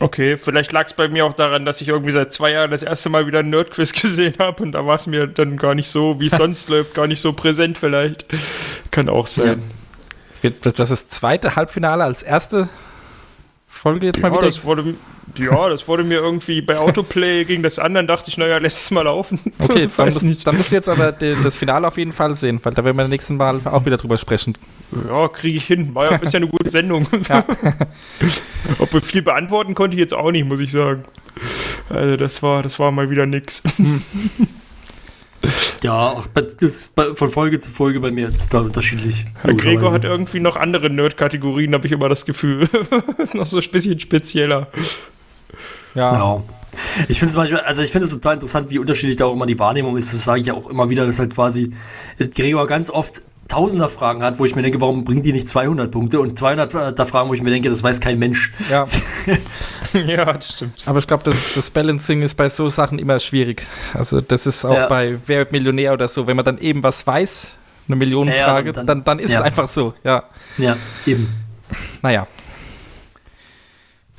[0.00, 2.82] Okay, vielleicht lag es bei mir auch daran, dass ich irgendwie seit zwei Jahren das
[2.82, 5.88] erste Mal wieder ein Nerdquiz gesehen habe und da war es mir dann gar nicht
[5.88, 8.24] so, wie es sonst läuft, gar nicht so präsent vielleicht.
[8.90, 9.62] Kann auch sein.
[10.42, 10.50] Ja.
[10.62, 12.68] Das ist das zweite Halbfinale als erste
[13.76, 14.46] Folge jetzt ja, mal wieder.
[14.46, 14.94] Das wurde,
[15.38, 18.90] ja, das wurde mir irgendwie bei Autoplay gegen das anderen, dachte ich, naja, lässt es
[18.90, 19.40] mal laufen.
[19.58, 22.72] Okay, dann, musst, dann musst du jetzt aber das Finale auf jeden Fall sehen, weil
[22.72, 24.56] da werden wir beim nächsten Mal auch wieder drüber sprechen.
[25.08, 25.94] Ja, kriege ich hin.
[25.94, 27.06] War ja bisher eine gute Sendung.
[27.28, 27.44] Ja.
[28.78, 31.04] Ob viel beantworten konnte ich jetzt auch nicht, muss ich sagen.
[31.88, 33.62] Also das war, das war mal wieder nix.
[35.82, 39.26] Ja, das ist von Folge zu Folge bei mir total unterschiedlich.
[39.42, 42.68] Herr Gregor hat irgendwie noch andere Nerd-Kategorien, habe ich immer das Gefühl.
[43.34, 44.68] noch so ein bisschen spezieller.
[45.94, 46.12] Ja.
[46.12, 46.42] ja.
[47.08, 49.46] Ich finde es manchmal, also ich finde es total interessant, wie unterschiedlich da auch immer
[49.46, 50.12] die Wahrnehmung ist.
[50.12, 51.72] Das sage ich ja auch immer wieder, dass halt quasi
[52.18, 55.88] Gregor ganz oft Tausender Fragen hat, wo ich mir denke, warum bringt die nicht 200
[55.92, 56.18] Punkte?
[56.18, 58.52] Und 200 da Fragen, wo ich mir denke, das weiß kein Mensch.
[58.68, 58.88] Ja,
[60.06, 60.82] ja das stimmt.
[60.86, 63.66] Aber ich glaube, das, das Balancing ist bei so Sachen immer schwierig.
[63.94, 64.88] Also das ist auch ja.
[64.88, 67.54] bei Wer wird Millionär oder so, wenn man dann eben was weiß,
[67.88, 69.38] eine Millionenfrage, ja, dann, dann, dann, ist ja.
[69.38, 70.24] es einfach so, ja.
[70.58, 70.76] Ja,
[71.06, 71.28] eben.
[72.02, 72.26] Naja.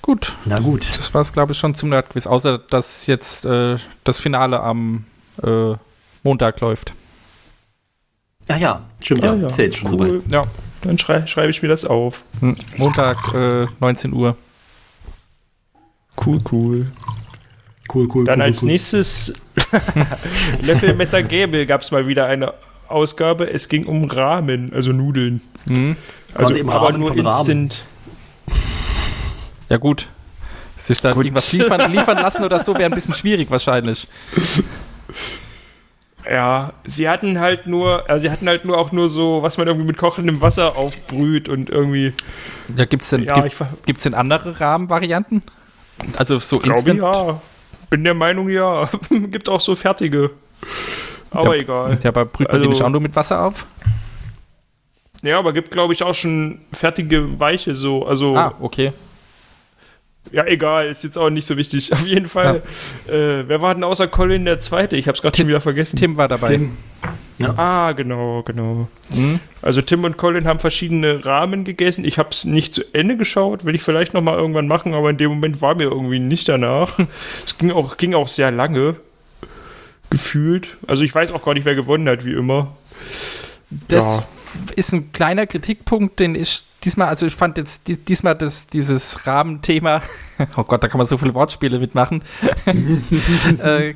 [0.01, 0.35] Gut.
[0.45, 0.87] Na gut.
[0.89, 5.05] Das war es, glaube ich, schon zum Nerdquiz, außer dass jetzt äh, das Finale am
[5.43, 5.73] äh,
[6.23, 6.93] Montag läuft.
[8.47, 9.33] Ja, ja, stimmt ja.
[9.33, 9.47] ja.
[9.47, 10.13] Ist ja jetzt schon cool.
[10.13, 10.31] soweit.
[10.31, 10.43] Ja.
[10.81, 12.23] Dann schrei schreibe ich mir das auf.
[12.39, 12.55] Hm.
[12.77, 14.37] Montag, äh, 19 Uhr.
[16.25, 16.87] Cool, cool.
[17.93, 18.25] Cool, cool.
[18.25, 18.69] Dann cool, als cool.
[18.69, 19.33] nächstes
[20.61, 22.53] Löffelmesser Gäbel gab es mal wieder eine
[22.87, 23.51] Ausgabe.
[23.51, 25.41] Es ging um Rahmen, also Nudeln.
[25.65, 25.95] Mhm.
[26.33, 27.83] Also im aber Rahmen nur Instant.
[29.69, 30.09] Ja gut.
[30.77, 34.07] Sich da irgendwas liefern, liefern lassen oder so wäre ein bisschen schwierig wahrscheinlich.
[36.29, 39.67] Ja, sie hatten halt nur, also sie hatten halt nur auch nur so, was man
[39.67, 42.13] irgendwie mit kochendem Wasser aufbrüht und irgendwie.
[42.75, 43.55] Ja, gibt's denn, ja, gibt,
[43.85, 45.41] gibt's denn andere Rahmenvarianten?
[46.17, 46.99] Also so instant?
[46.99, 47.41] ja.
[47.89, 48.89] Bin der Meinung, ja.
[49.09, 50.31] Gibt auch so fertige.
[51.31, 51.97] Aber ja, egal.
[52.03, 53.65] Ja, aber brüht man also, die nicht auch nur mit Wasser auf?
[55.23, 58.05] Ja, aber gibt, glaube ich, auch schon fertige Weiche so.
[58.05, 58.93] Also, ah, okay.
[60.31, 61.93] Ja, egal, ist jetzt auch nicht so wichtig.
[61.93, 62.61] Auf jeden Fall.
[63.07, 63.13] Ja.
[63.13, 64.95] Äh, wer war denn außer Colin der Zweite?
[64.97, 65.95] Ich habe es gerade schon wieder vergessen.
[65.97, 66.57] Tim war dabei.
[66.57, 66.77] Tim.
[67.39, 67.53] Ja.
[67.57, 68.87] Ah, genau, genau.
[69.13, 69.39] Mhm.
[69.61, 72.03] Also Tim und Colin haben verschiedene Rahmen gegessen.
[72.03, 75.09] Ich habe es nicht zu Ende geschaut, will ich vielleicht noch mal irgendwann machen, aber
[75.11, 76.97] in dem Moment war mir irgendwie nicht danach.
[77.45, 78.95] es ging auch, ging auch sehr lange
[80.09, 80.77] gefühlt.
[80.87, 82.75] Also ich weiß auch gar nicht, wer gewonnen hat, wie immer.
[83.87, 84.73] Das ja.
[84.75, 89.27] ist ein kleiner Kritikpunkt, den ich diesmal, also ich fand jetzt die, diesmal das, dieses
[89.27, 90.01] Rahmenthema,
[90.57, 92.23] oh Gott, da kann man so viele Wortspiele mitmachen,
[93.63, 93.93] äh,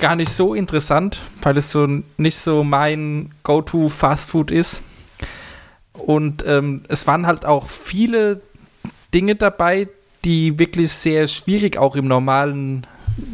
[0.00, 1.86] gar nicht so interessant, weil es so
[2.16, 4.82] nicht so mein Go-To-Fast-Food ist.
[5.92, 8.40] Und ähm, es waren halt auch viele
[9.14, 9.88] Dinge dabei,
[10.24, 12.86] die wirklich sehr schwierig auch im normalen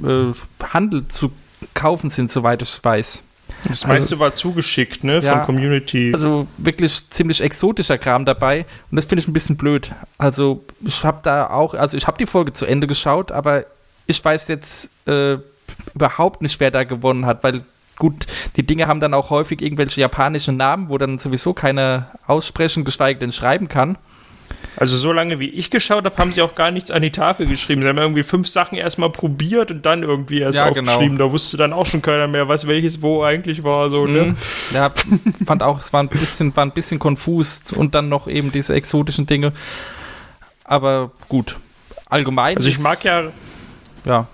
[0.04, 1.32] äh, Handel zu
[1.74, 3.22] kaufen sind, soweit ich weiß.
[3.68, 5.20] Das meiste also, war zugeschickt, ne?
[5.20, 6.10] Ja, von Community.
[6.12, 9.92] Also wirklich ziemlich exotischer Kram dabei und das finde ich ein bisschen blöd.
[10.18, 13.64] Also ich habe da auch, also ich habe die Folge zu Ende geschaut, aber
[14.06, 15.38] ich weiß jetzt äh,
[15.94, 17.62] überhaupt nicht, wer da gewonnen hat, weil
[17.98, 18.26] gut,
[18.56, 23.18] die Dinge haben dann auch häufig irgendwelche japanischen Namen, wo dann sowieso keiner aussprechen, geschweige
[23.18, 23.96] denn schreiben kann.
[24.76, 27.46] Also so lange wie ich geschaut habe, haben sie auch gar nichts an die Tafel
[27.46, 27.80] geschrieben.
[27.82, 31.16] Sie haben irgendwie fünf Sachen erstmal probiert und dann irgendwie erst Ja, aufgeschrieben.
[31.16, 31.26] genau.
[31.28, 33.88] Da wusste dann auch schon keiner mehr, was welches wo eigentlich war.
[33.90, 34.22] So, ne?
[34.22, 34.36] Mhm.
[34.74, 34.92] Ja,
[35.46, 38.74] fand auch, es war ein bisschen, war ein bisschen konfus und dann noch eben diese
[38.74, 39.52] exotischen Dinge.
[40.64, 41.56] Aber gut.
[42.08, 42.56] Allgemein.
[42.56, 43.24] Also ich mag ja,
[44.04, 44.26] ja.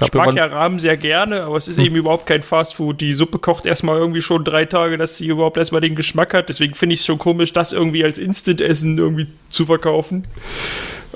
[0.00, 3.00] Ich mag ja Rahmen sehr gerne, aber es ist eben überhaupt kein Fastfood.
[3.00, 6.48] Die Suppe kocht erstmal irgendwie schon drei Tage, dass sie überhaupt erstmal den Geschmack hat.
[6.48, 10.26] Deswegen finde ich es schon komisch, das irgendwie als Instant-Essen irgendwie zu verkaufen.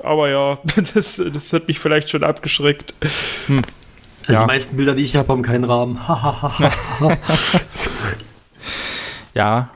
[0.03, 0.59] Aber ja,
[0.95, 2.95] das, das hat mich vielleicht schon abgeschreckt.
[3.49, 3.63] Also
[4.29, 4.41] Ja.
[4.41, 5.99] die meisten Bilder, die ich habe, haben keinen Rahmen.
[9.35, 9.69] Ja.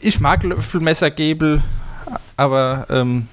[0.00, 1.62] Ich mag Löffelmessergebel,
[2.36, 3.26] aber ähm,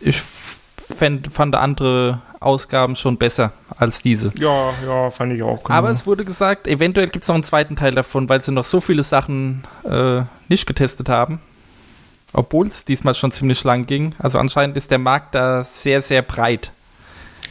[0.00, 4.32] ich fänd, fand andere Ausgaben schon besser als diese.
[4.36, 5.62] Ja, ja, fand ich auch.
[5.64, 5.74] genau.
[5.78, 8.64] Aber es wurde gesagt, eventuell gibt es noch einen zweiten Teil davon, weil sie noch
[8.64, 11.40] so viele Sachen äh, nicht getestet haben.
[12.34, 14.14] Obwohl es diesmal schon ziemlich lang ging.
[14.18, 16.72] Also anscheinend ist der Markt da sehr, sehr breit.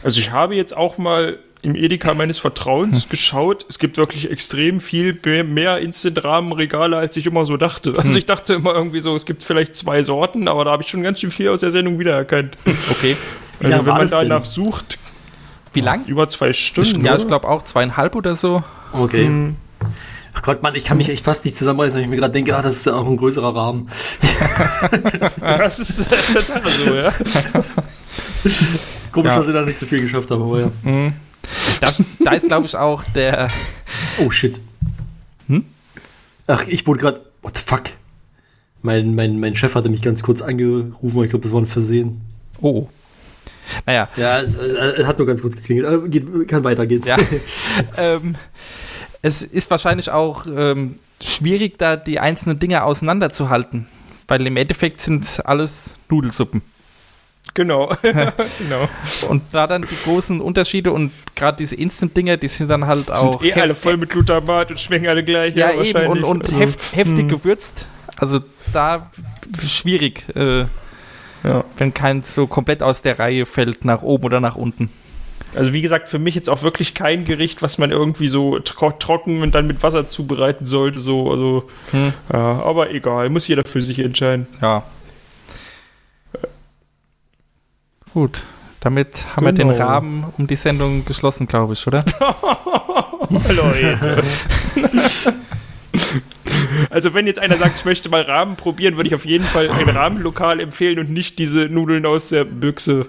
[0.02, 3.64] Also ich habe jetzt auch mal im Edeka meines Vertrauens geschaut.
[3.68, 7.94] Es gibt wirklich extrem viel mehr- mehr Instant-Rahmenregale, als ich immer so dachte.
[7.96, 10.88] Also ich dachte immer irgendwie so, es gibt vielleicht zwei Sorten, aber da habe ich
[10.88, 12.56] schon ganz schön viel aus der Sendung wiedererkannt.
[12.90, 13.16] Okay.
[13.62, 14.28] Wie Also wenn war man das denn?
[14.28, 14.98] danach sucht,
[15.72, 16.04] Wie lang?
[16.06, 17.04] über zwei Stunden.
[17.04, 17.20] ja, oder?
[17.22, 18.62] ich glaube auch zweieinhalb oder so.
[18.92, 19.26] Okay.
[19.26, 19.56] Hm.
[20.34, 22.56] Ach Gott, Mann, ich kann mich echt fast nicht zusammenreißen, wenn ich mir gerade denke,
[22.56, 23.88] ach, das ist ja auch ein größerer Rahmen.
[25.40, 27.12] Das ist Tatsache so, ja.
[29.12, 29.36] Komisch, Ja.
[29.36, 30.70] dass ich da nicht so viel geschafft habe, aber ja.
[31.80, 31.90] Da,
[32.24, 33.48] da ist, glaube ich, auch der.
[34.18, 34.58] Oh shit.
[35.48, 35.64] Hm?
[36.46, 37.20] Ach, ich wurde gerade.
[37.42, 37.82] What the fuck?
[38.82, 41.66] Mein, mein, mein Chef hatte mich ganz kurz angerufen, aber ich glaube, das war ein
[41.66, 42.20] Versehen.
[42.60, 42.88] Oh.
[43.86, 45.86] Naja, Ja, es, äh, es hat nur ganz kurz geklingelt.
[45.86, 47.02] Aber geht, kann weitergehen.
[47.04, 47.16] ja.
[47.96, 48.36] ähm,
[49.22, 53.86] es ist wahrscheinlich auch ähm, schwierig, da die einzelnen Dinge auseinanderzuhalten.
[54.28, 56.62] Weil im Endeffekt sind alles Nudelsuppen.
[57.54, 57.94] Genau.
[58.02, 58.88] genau.
[59.28, 63.40] Und da dann die großen Unterschiede und gerade diese Instant-Dinger, die sind dann halt auch.
[63.40, 65.54] Sind eh alle voll mit Glutamat und schmecken alle gleich.
[65.54, 66.24] Ja, eben wahrscheinlich.
[66.24, 67.88] und, und heft, heftig gewürzt.
[68.16, 68.40] Also
[68.72, 69.10] da
[69.60, 70.64] schwierig, äh,
[71.44, 71.64] Ja.
[71.76, 74.90] wenn keins so komplett aus der Reihe fällt, nach oben oder nach unten.
[75.54, 78.90] Also wie gesagt, für mich jetzt auch wirklich kein Gericht, was man irgendwie so tro
[78.92, 81.00] trocken und dann mit Wasser zubereiten sollte.
[81.00, 82.12] So, also, Hm.
[82.32, 84.46] ja, aber egal, muss jeder für sich entscheiden.
[84.62, 84.82] Ja.
[88.14, 88.44] Gut,
[88.80, 89.80] damit haben wir den Genau.
[89.84, 92.04] Rahmen um die Sendung geschlossen, glaube ich, oder?
[93.30, 94.22] Leute.
[96.90, 99.70] Also wenn jetzt einer sagt, ich möchte mal Rahmen probieren, würde ich auf jeden Fall
[99.70, 103.08] ein Rahmenlokal empfehlen und nicht diese Nudeln aus der Büchse.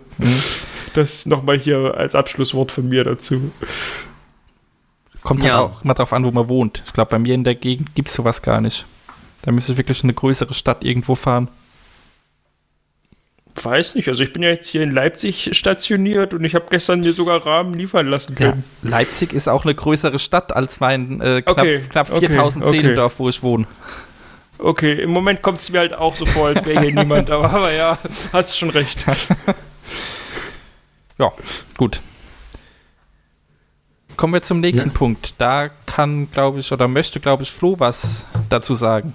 [0.93, 3.51] Das nochmal hier als Abschlusswort von mir dazu.
[5.23, 5.57] Kommt Ja.
[5.57, 6.83] halt auch mal drauf an, wo man wohnt.
[6.85, 8.85] Ich glaube, bei mir in der Gegend gibt es sowas gar nicht.
[9.43, 11.47] Da müsste ich wirklich in eine größere Stadt irgendwo fahren.
[13.63, 16.99] Weiß nicht, also ich bin ja jetzt hier in Leipzig stationiert und ich habe gestern
[17.01, 18.51] mir sogar Rahmen liefern lassen Ja.
[18.51, 18.63] können.
[18.81, 22.73] Leipzig ist auch eine größere Stadt als mein äh, knapp, Okay, knapp okay, 4000 okay.
[22.79, 23.65] Seelendorf, wo ich wohne.
[24.57, 27.49] Okay, im Moment kommt es mir halt auch so vor, als wäre hier niemand, aber,
[27.51, 27.97] aber ja,
[28.31, 28.99] hast schon recht.
[31.19, 31.31] Ja,
[31.77, 32.01] gut.
[34.17, 35.35] Kommen wir zum nächsten Punkt.
[35.37, 39.13] Da kann, glaube ich, oder möchte, glaube ich, Flo was dazu sagen.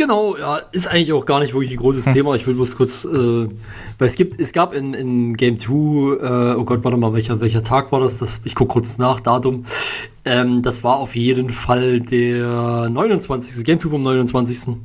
[0.00, 2.34] Genau, ja, ist eigentlich auch gar nicht wirklich ein großes Thema.
[2.34, 3.50] Ich will bloß kurz, äh, weil
[3.98, 7.62] es gibt, es gab in, in Game 2, äh, oh Gott, warte mal, welcher, welcher
[7.62, 8.16] Tag war das?
[8.16, 9.66] das ich gucke kurz nach, Datum.
[10.24, 13.62] Ähm, das war auf jeden Fall der 29.
[13.62, 14.76] Game 2 vom 29.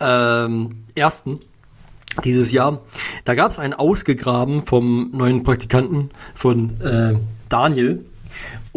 [0.00, 1.38] Ähm, ersten
[2.24, 2.80] dieses Jahr.
[3.24, 7.14] Da gab es einen ausgegraben vom neuen Praktikanten von äh,
[7.48, 8.04] Daniel.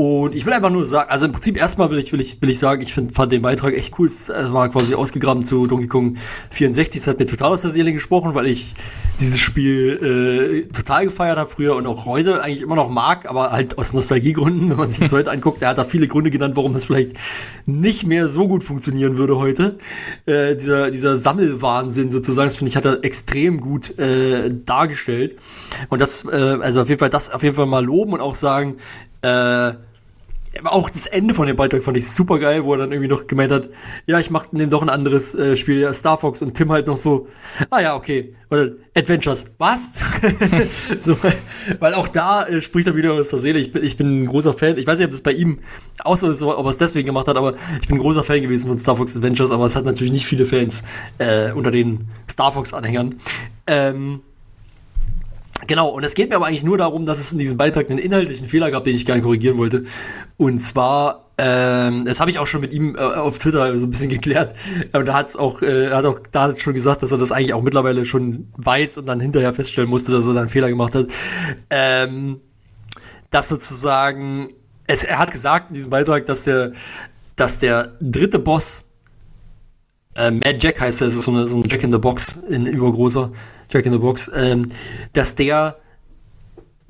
[0.02, 2.50] Und ich will einfach nur sagen, also im Prinzip erstmal will ich, will ich, will
[2.50, 4.08] ich sagen, ich find, fand den Beitrag echt cool.
[4.08, 6.18] Es war quasi ausgegraben zu Donkey Kong
[6.50, 7.02] 64.
[7.02, 8.74] Es hat mir total aus der Seele gesprochen, weil ich
[9.20, 13.52] dieses Spiel äh, total gefeiert habe früher und auch heute eigentlich immer noch mag, aber
[13.52, 15.62] halt aus Nostalgiegründen, wenn man sich das heute anguckt.
[15.62, 17.12] Er hat da viele Gründe genannt, warum das vielleicht
[17.68, 19.78] nicht mehr so gut funktionieren würde heute.
[20.26, 25.38] Äh, dieser, dieser Sammelwahnsinn sozusagen, das finde ich, hat er extrem gut äh, dargestellt.
[25.90, 28.34] Und das, äh, also auf jeden Fall das auf jeden Fall mal loben und auch
[28.34, 28.78] sagen,
[29.22, 29.74] äh,
[30.60, 33.10] aber auch das Ende von dem Beitrag fand ich super geil, wo er dann irgendwie
[33.10, 33.70] noch gemeint hat,
[34.06, 36.98] ja, ich mach nehme doch ein anderes äh, Spiel, Star Fox und Tim halt noch
[36.98, 37.28] so,
[37.70, 40.04] ah ja, okay, oder Adventures, was?
[41.02, 41.16] so,
[41.80, 43.60] weil auch da äh, spricht er wieder aus der Seele.
[43.60, 44.78] Ich bin, ich bin ein großer Fan.
[44.78, 45.60] Ich weiß nicht, ob das bei ihm
[46.16, 48.68] so ist, ob er es deswegen gemacht hat, aber ich bin ein großer Fan gewesen
[48.68, 50.84] von Star Fox Adventures, aber es hat natürlich nicht viele Fans
[51.18, 53.16] äh, unter den Star Fox Anhängern.
[53.68, 54.22] Ähm,
[55.68, 58.00] Genau, und es geht mir aber eigentlich nur darum, dass es in diesem Beitrag einen
[58.00, 59.84] inhaltlichen Fehler gab, den ich gerne korrigieren wollte.
[60.38, 63.92] Und zwar, ähm, das habe ich auch schon mit ihm äh, auf Twitter so ein
[63.92, 64.56] bisschen geklärt.
[64.94, 67.54] Und da hat es auch, äh, hat auch da schon gesagt, dass er das eigentlich
[67.54, 70.96] auch mittlerweile schon weiß und dann hinterher feststellen musste, dass er da einen Fehler gemacht
[70.96, 71.08] hat.
[71.70, 72.42] Ähm,
[73.30, 74.50] dass sozusagen,
[74.88, 76.74] es, er hat gesagt in diesem Beitrag, dass der,
[77.36, 78.94] dass der dritte Boss,
[80.16, 82.34] äh, Mad Jack heißt er, das ist so, eine, so ein Jack in the Box
[82.50, 83.32] in übergroßer.
[83.72, 84.68] Jack in the Box, ähm,
[85.14, 85.78] dass der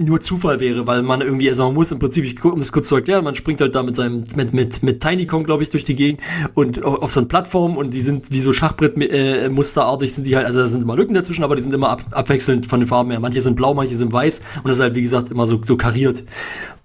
[0.01, 2.88] nur Zufall wäre, weil man irgendwie, also man muss im Prinzip, ich, um es kurz
[2.88, 5.69] zu erklären, man springt halt da mit seinem, mit, mit, mit Tiny Kong, glaube ich,
[5.69, 6.21] durch die Gegend
[6.53, 10.59] und auf, so eine Plattform und die sind wie so Schachbrett-musterartig sind die halt, also
[10.59, 13.19] da sind immer Lücken dazwischen, aber die sind immer ab, abwechselnd von den Farben her.
[13.19, 15.77] Manche sind blau, manche sind weiß und das ist halt, wie gesagt, immer so, so
[15.77, 16.23] kariert.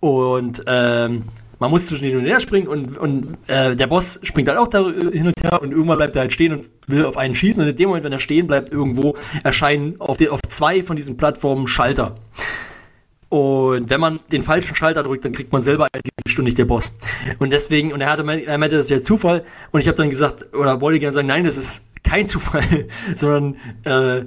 [0.01, 1.25] Und, ähm,
[1.59, 4.69] man muss zwischen hin und her springen und, und äh, der Boss springt halt auch
[4.69, 7.35] da äh, hin und her und irgendwann bleibt er halt stehen und will auf einen
[7.35, 10.83] schießen und in dem Moment, wenn er stehen bleibt, irgendwo erscheinen auf, die, auf zwei
[10.83, 12.15] von diesen Plattformen Schalter.
[13.29, 16.65] Und wenn man den falschen Schalter drückt, dann kriegt man selber eine Stunde nicht der
[16.65, 16.93] Boss.
[17.39, 19.45] Und deswegen, und er, hatte, er meinte, das wäre Zufall.
[19.73, 22.87] Und ich habe dann gesagt, oder wollte gerne sagen, nein, das ist kein Zufall,
[23.17, 24.27] sondern äh,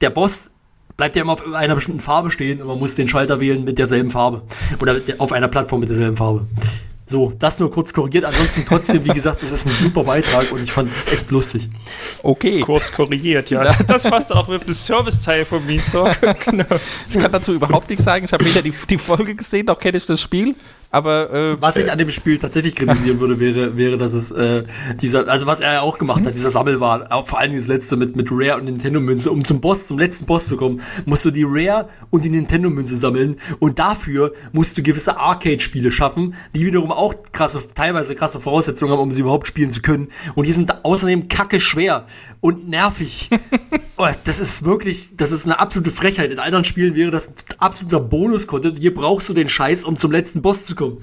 [0.00, 0.50] der Boss
[0.96, 3.78] bleibt ja immer auf einer bestimmten Farbe stehen und man muss den Schalter wählen mit
[3.78, 4.42] derselben Farbe.
[4.80, 6.46] Oder auf einer Plattform mit derselben Farbe.
[7.08, 8.24] So, das nur kurz korrigiert.
[8.24, 11.68] Ansonsten trotzdem, wie gesagt, das ist ein super Beitrag und ich fand es echt lustig.
[12.24, 12.60] Okay.
[12.60, 13.72] Kurz korrigiert, ja.
[13.86, 16.08] Das passt auch mit dem Serviceteil von Miso.
[16.44, 16.64] genau.
[17.08, 18.24] Ich kann dazu überhaupt nichts sagen.
[18.24, 20.56] Ich habe weder die, die Folge gesehen, noch kenne ich das Spiel.
[20.90, 24.64] Aber äh, was ich an dem Spiel tatsächlich kritisieren würde, wäre, wäre, dass es äh,
[25.00, 27.96] dieser, also was er ja auch gemacht hat, dieser Sammelwahn, auch vor allem das letzte
[27.96, 31.30] mit, mit Rare und Nintendo-Münze, um zum Boss, zum letzten Boss zu kommen, musst du
[31.30, 36.92] die Rare und die Nintendo-Münze sammeln und dafür musst du gewisse Arcade-Spiele schaffen, die wiederum
[36.92, 40.08] auch krasse, teilweise krasse Voraussetzungen haben, um sie überhaupt spielen zu können.
[40.34, 42.06] Und die sind außerdem kacke schwer
[42.40, 43.30] und nervig.
[43.96, 46.30] oh, das ist wirklich, das ist eine absolute Frechheit.
[46.30, 48.78] In anderen Spielen wäre das ein absoluter Bonus-Content.
[48.78, 50.98] Hier brauchst du den Scheiß, um zum letzten Boss zu kommen.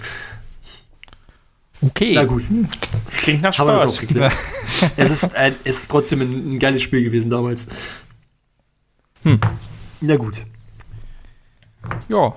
[1.82, 2.14] Okay.
[2.16, 2.44] Na gut.
[3.10, 4.92] Klingt nach Haben wir das Spaß.
[4.98, 7.68] es, ist, äh, es ist trotzdem ein, ein geiles Spiel gewesen damals.
[9.24, 9.40] Hm.
[10.02, 10.44] Na gut.
[12.08, 12.36] Ja.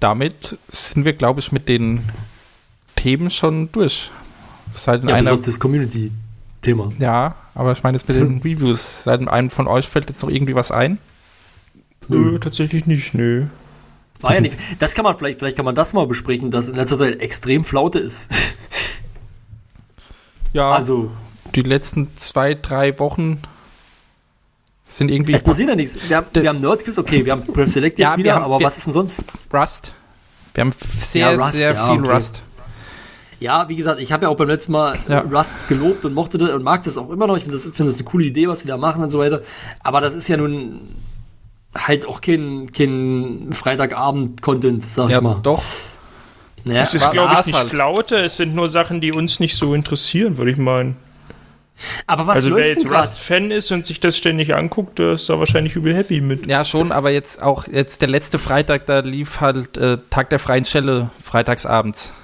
[0.00, 2.00] Damit sind wir, glaube ich, mit den
[2.96, 4.10] Themen schon durch.
[4.74, 5.60] Seit Ja, bis einer, das
[6.64, 6.92] Community-Thema.
[6.98, 9.04] ja, aber ich meine jetzt mit den Reviews.
[9.04, 10.98] Seit einem von euch fällt jetzt noch irgendwie was ein?
[12.08, 13.46] Nö, tatsächlich nicht, nö.
[14.20, 14.56] War ja nicht.
[14.78, 17.64] Das kann man vielleicht, vielleicht kann man das mal besprechen, dass in letzter Zeit extrem
[17.64, 18.30] Flaute ist.
[20.52, 21.10] Ja, Also,
[21.56, 23.40] die letzten zwei, drei Wochen
[24.86, 25.98] sind irgendwie es passiert ja nichts.
[26.08, 28.44] Wir haben, wir haben Nerdquiz, okay, wir haben Press Select jetzt Ja, wir wieder, haben-
[28.44, 29.24] aber wir- was ist denn sonst?
[29.52, 29.92] Rust.
[30.54, 32.12] Wir haben sehr, Ja, Rust, sehr ja, viel okay.
[32.12, 32.42] Rust.
[33.40, 35.20] Ja, wie gesagt, ich habe ja auch beim letzten Mal Ja.
[35.20, 37.36] äh, Rust gelobt und mochte das und mag das auch immer noch.
[37.36, 39.42] Ich finde das, finde das eine coole Idee, was sie da machen und so weiter.
[39.80, 40.80] Aber das ist ja nun
[41.74, 45.40] halt auch kein, kein Freitagabend-Content, sag Ja, ich mal.
[45.42, 45.62] doch.
[46.64, 47.68] Naja, Es ist, glaube ich, nicht halt.
[47.68, 50.96] Flaute, es sind nur Sachen, die uns nicht so interessieren, würde ich meinen.
[52.06, 52.88] aber was also wer jetzt?
[52.88, 56.46] Rust-Fan ist und sich das ständig anguckt, der ist da wahrscheinlich übel happy mit.
[56.46, 60.38] Ja, schon, aber jetzt auch jetzt der letzte Freitag, da lief halt äh, Tag der
[60.38, 62.14] freien Stelle freitagsabends.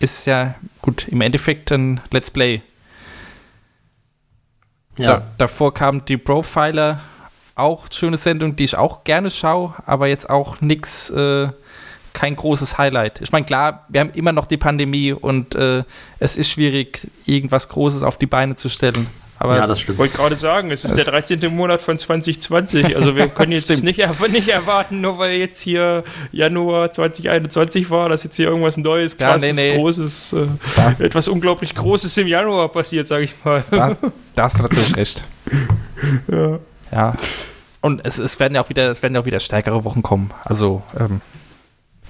[0.00, 2.62] Ist ja gut, im Endeffekt ein Let's Play.
[4.96, 5.18] Ja.
[5.18, 7.00] Da, davor kam die Profiler,
[7.54, 11.48] auch schöne Sendung, die ich auch gerne schaue, aber jetzt auch nix, äh,
[12.12, 13.20] kein großes Highlight.
[13.20, 15.84] Ich meine, klar, wir haben immer noch die Pandemie und äh,
[16.18, 19.06] es ist schwierig, irgendwas Großes auf die Beine zu stellen.
[19.42, 19.96] Aber ja, das Ich stimmt.
[19.98, 21.48] wollte gerade sagen, es ist Das- der 13.
[21.48, 22.94] Monat von 2020.
[22.94, 23.82] Also wir können jetzt nicht,
[24.32, 29.30] nicht erwarten, nur weil jetzt hier Januar 2021 war, dass jetzt hier irgendwas Neues, Ja,
[29.30, 29.76] krasses, nee, nee.
[29.78, 33.64] Großes, äh, etwas unglaublich Großes im Januar passiert, sage ich mal.
[33.70, 33.96] da,
[34.34, 35.24] da hast du natürlich recht.
[36.30, 36.58] Ja.
[36.92, 37.14] Ja.
[37.80, 40.32] Und es, es werden ja auch wieder, es werden ja auch wieder stärkere Wochen kommen.
[40.44, 41.22] Also, ähm,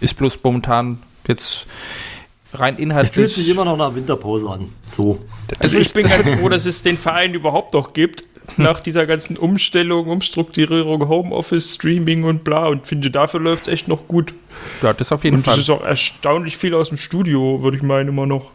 [0.01, 1.69] Ist bloß momentan jetzt
[2.53, 3.13] rein Es inhaltlich.
[3.15, 4.69] fühlt sich immer noch nach Winterpause an.
[4.95, 5.19] So.
[5.59, 8.25] Also ich bin ganz froh, dass es den Verein überhaupt noch gibt.
[8.57, 12.67] Nach dieser ganzen Umstellung, Umstrukturierung, Homeoffice, Streaming und bla.
[12.67, 14.35] Und finde, dafür läuft es echt noch gut.
[14.83, 15.61] ja, das auf jeden Und es Fall.
[15.61, 18.51] ist auch erstaunlich viel aus dem Studio, würde ich meinen, immer noch.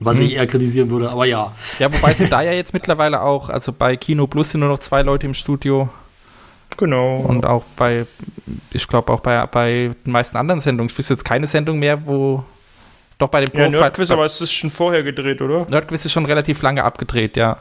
[0.00, 1.54] Was ich eher kritisieren würde, aber ja.
[1.78, 4.78] Ja, wobei sind da ja jetzt mittlerweile auch, also bei Kino Plus sind nur noch
[4.78, 5.88] zwei Leute im Studio
[6.76, 7.16] Genau.
[7.16, 8.06] und auch bei,
[8.72, 10.88] ich glaube auch bei, bei den meisten anderen Sendungen.
[10.90, 12.44] Ich wüsste jetzt keine Sendung mehr, wo,
[13.18, 15.66] doch bei dem ja, Profiler- Nerdquiz, aber es ist schon vorher gedreht, oder?
[15.70, 17.58] Nerdquiz ist schon relativ lange abgedreht, ja.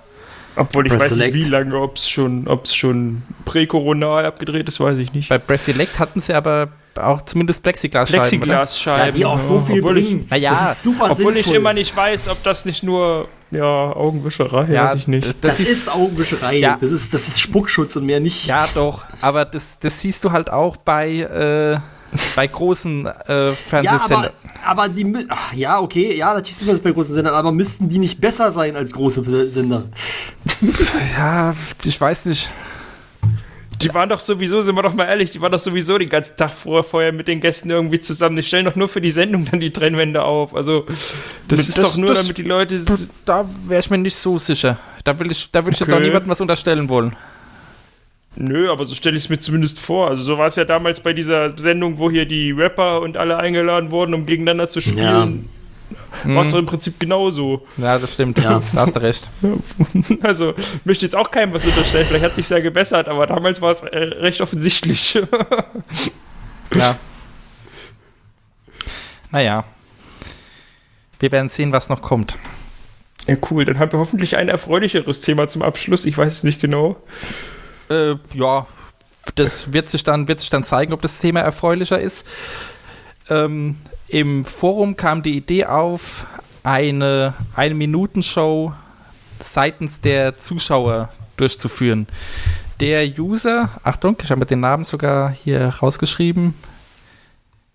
[0.55, 4.79] Obwohl ich Press weiß nicht, wie lange, ob es schon, ob's schon präkoronal abgedreht ist,
[4.79, 5.29] weiß ich nicht.
[5.29, 8.21] Bei Press Select hatten sie aber auch zumindest Plexiglasscheiben?
[8.21, 9.05] Plexiglasscheiben.
[9.05, 10.25] Ja, die auch so viel obwohl ich, bringen.
[10.31, 11.51] Na ja, das ist super Obwohl sinnvoll.
[11.51, 15.25] ich immer nicht weiß, ob das nicht nur ja, Augenwischerei, Ja, weiß ich nicht.
[15.25, 16.55] das, Das, das ist, ist Augenwischerei.
[16.55, 16.77] Ja.
[16.81, 18.47] Das, ist, das ist Spuckschutz und mehr nicht.
[18.47, 21.77] ja doch, aber das, das siehst du halt auch bei, äh,
[22.35, 24.31] bei großen äh, Ja, Fernsehsendern.
[24.65, 25.25] aber, aber die.
[25.29, 28.21] Ach, ja, okay, ja, natürlich sind wir das bei großen Sendern, aber müssten die nicht
[28.21, 29.85] besser sein als große Sender?
[31.17, 31.53] Ja,
[31.83, 32.49] ich weiß nicht.
[33.81, 36.35] Die waren doch sowieso, sind wir doch mal ehrlich, die waren doch sowieso den ganzen
[36.35, 38.35] Tag vorher, vorher mit den Gästen irgendwie zusammen.
[38.35, 40.55] Die stellen doch nur für die Sendung dann die Trennwände auf.
[40.55, 40.85] Also,
[41.47, 42.81] das, Das- ist doch nur, das- damit die Leute.
[43.25, 44.79] Da wäre ich mir nicht so sicher.
[45.03, 46.05] Da will ich, da will ich jetzt auch Okay.
[46.07, 47.15] niemandem was unterstellen wollen.
[48.39, 50.09] Nö, aber so stelle ich es mir zumindest vor.
[50.09, 53.37] Also, so war es ja damals bei dieser Sendung, wo hier die Rapper und alle
[53.37, 55.49] eingeladen wurden, um gegeneinander zu spielen.
[56.23, 57.65] War es doch im Prinzip genauso.
[57.77, 58.37] Ja, das stimmt.
[58.37, 58.61] Ja.
[58.73, 59.29] Da hast du recht.
[60.21, 62.05] Also, möchte jetzt auch keinem was unterstellen.
[62.07, 65.19] Vielleicht hat sich ja gebessert, aber damals war es äh, recht offensichtlich.
[66.75, 66.97] Ja.
[69.31, 69.63] Naja.
[71.19, 72.37] Wir werden sehen, was noch kommt.
[73.25, 73.63] ja, cool.
[73.65, 76.05] Dann haben wir hoffentlich ein erfreulicheres Thema zum Abschluss.
[76.05, 76.97] Ich weiß es nicht genau.
[77.89, 78.67] Äh, ja,
[79.35, 82.25] das wird sich, dann, wird sich dann zeigen, ob das Thema erfreulicher ist.
[83.29, 83.77] Ähm,
[84.07, 86.25] Im Forum kam die Idee auf,
[86.63, 88.73] eine Eine-Minuten-Show
[89.39, 92.07] seitens der Zuschauer durchzuführen.
[92.79, 96.53] Der User, Achtung, ich habe mir den Namen sogar hier rausgeschrieben,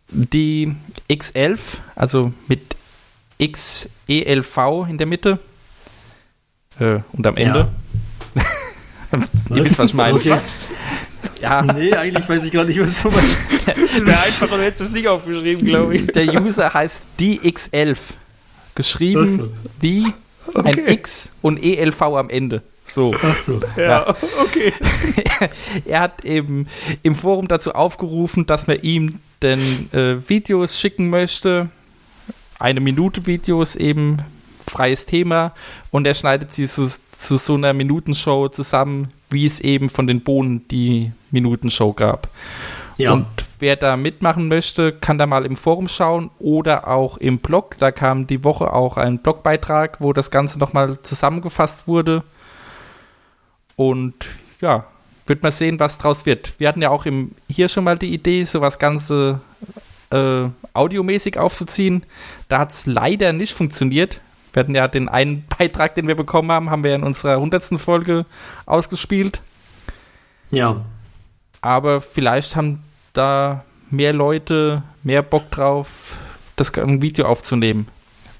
[0.08, 0.74] die
[1.08, 2.76] X11, also mit
[3.40, 5.38] XELV in der Mitte
[6.78, 7.68] äh, und am Ende.
[9.50, 10.14] Ihr wisst, was ich meine.
[10.14, 10.36] Okay.
[11.40, 13.36] Ja, Nee, eigentlich weiß ich gar nicht, was du meinst.
[13.84, 16.06] Es wäre einfacher, du hättest es nicht aufgeschrieben, glaube ich.
[16.06, 17.98] der User heißt DX11.
[18.74, 19.52] Geschrieben so.
[19.80, 20.12] wie
[20.54, 22.62] ein X und ELV am Ende.
[22.84, 23.14] So.
[23.22, 23.60] Ach so.
[23.76, 24.08] Ja,
[24.40, 24.72] okay.
[25.86, 26.66] er hat eben
[27.02, 29.60] im Forum dazu aufgerufen, dass man ihm denn
[29.92, 31.68] äh, Videos schicken möchte.
[32.58, 34.18] Eine Minute Videos eben,
[34.72, 35.52] freies Thema.
[35.90, 40.22] Und er schneidet sie zu, zu so einer Minutenshow zusammen, wie es eben von den
[40.22, 42.28] Bohnen die Minutenshow gab.
[42.98, 43.12] Ja.
[43.12, 43.26] Und
[43.58, 47.76] wer da mitmachen möchte, kann da mal im Forum schauen oder auch im Blog.
[47.78, 52.22] Da kam die Woche auch ein Blogbeitrag, wo das Ganze nochmal zusammengefasst wurde.
[53.76, 54.84] Und ja,
[55.26, 56.54] wird mal sehen, was draus wird.
[56.58, 59.40] Wir hatten ja auch im, hier schon mal die Idee, sowas Ganze
[60.10, 62.04] äh, audiomäßig aufzuziehen.
[62.48, 64.20] Da hat es leider nicht funktioniert.
[64.52, 67.80] Wir hatten ja den einen Beitrag, den wir bekommen haben, haben wir in unserer 100.
[67.80, 68.26] Folge
[68.66, 69.40] ausgespielt.
[70.50, 70.84] ja.
[71.64, 72.82] Aber vielleicht haben
[73.12, 76.16] da mehr Leute mehr Bock drauf,
[76.56, 77.86] das ein Video aufzunehmen.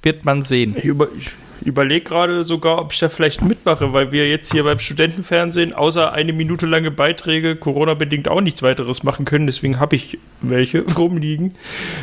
[0.02, 0.74] Wird man sehen.
[0.76, 1.30] Ich, über, ich
[1.64, 6.12] überlege gerade sogar, ob ich da vielleicht mitmache, weil wir jetzt hier beim Studentenfernsehen außer
[6.12, 9.46] eine Minute lange Beiträge Corona-bedingt auch nichts weiteres machen können.
[9.46, 11.54] Deswegen habe ich welche rumliegen.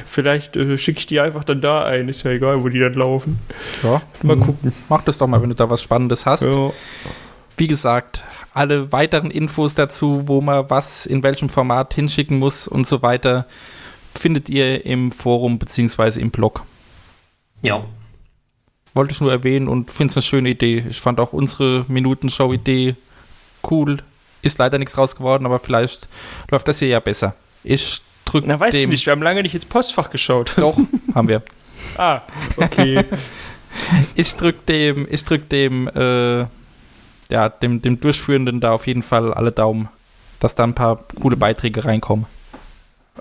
[0.05, 2.09] Vielleicht äh, schicke ich die einfach dann da ein.
[2.09, 3.39] Ist ja egal, wo die dann laufen.
[3.83, 4.73] Ja, Mal gucken.
[4.89, 6.43] mach das doch mal, wenn du da was Spannendes hast.
[6.43, 6.71] Ja.
[7.57, 12.87] Wie gesagt, alle weiteren Infos dazu, wo man was in welchem Format hinschicken muss und
[12.87, 13.45] so weiter,
[14.13, 16.63] findet ihr im Forum beziehungsweise im Blog.
[17.61, 17.83] Ja.
[18.99, 20.83] Wollte ich nur erwähnen und finde es eine schöne Idee.
[20.89, 22.97] Ich fand auch unsere Minutenshow-Idee
[23.71, 23.99] cool.
[24.41, 26.09] Ist leider nichts draus geworden, aber vielleicht
[26.51, 27.33] läuft das hier ja besser.
[27.63, 28.71] Ich drücke Na, dem.
[28.71, 30.51] du nicht, wir haben lange nicht ins Postfach geschaut.
[30.57, 30.77] Doch,
[31.15, 31.43] haben wir.
[31.97, 32.19] ah,
[32.57, 33.05] okay.
[34.15, 36.39] Ich drück dem, ich drück dem, äh,
[37.29, 39.87] ja, dem, dem Durchführenden da auf jeden Fall alle Daumen,
[40.41, 42.25] dass da ein paar coole Beiträge reinkommen.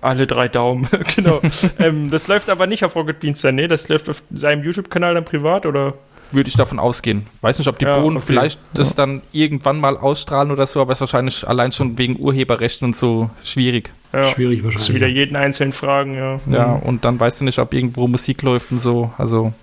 [0.00, 0.86] Alle drei Daumen,
[1.16, 1.40] genau.
[1.80, 3.66] ähm, das läuft aber nicht auf Rocket Beans dann, ne?
[3.68, 5.94] Das läuft auf seinem YouTube-Kanal dann privat, oder?
[6.30, 7.26] Würde ich davon ausgehen.
[7.40, 8.26] Weiß nicht, ob die Ja, Bohnen okay.
[8.26, 12.84] vielleicht das dann irgendwann mal ausstrahlen oder so, aber ist wahrscheinlich allein schon wegen Urheberrechten
[12.86, 13.90] und so schwierig.
[14.12, 14.24] Ja.
[14.24, 14.94] Schwierig wahrscheinlich.
[14.94, 16.38] wieder jeden einzelnen fragen, ja.
[16.48, 19.10] Ja, und dann weißt du nicht, ob irgendwo Musik läuft und so.
[19.16, 19.54] Also,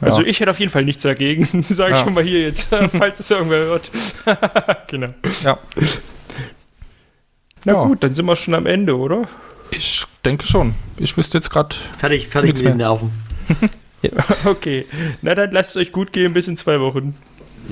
[0.00, 0.06] ja.
[0.06, 2.04] Also ich hätte auf jeden Fall nichts dagegen, sage ich Ja.
[2.04, 3.90] schon mal hier jetzt, falls es irgendwer hört.
[4.86, 5.08] genau.
[5.42, 5.58] ja.
[7.64, 7.84] Na Ja.
[7.84, 9.28] gut, dann sind wir schon am Ende, oder?
[9.72, 10.74] Ich denke schon.
[10.98, 11.74] Ich wüsste jetzt gerade.
[11.98, 12.88] Fertig, fertig mit den mehr.
[12.88, 13.12] Nerven.
[14.44, 14.86] Okay.
[15.20, 17.16] Na dann lasst es euch gut gehen bis in zwei Wochen.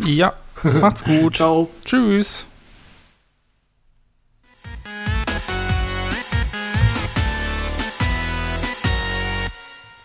[0.05, 1.34] Ja, macht's gut.
[1.36, 1.68] Ciao.
[1.84, 2.46] Tschüss.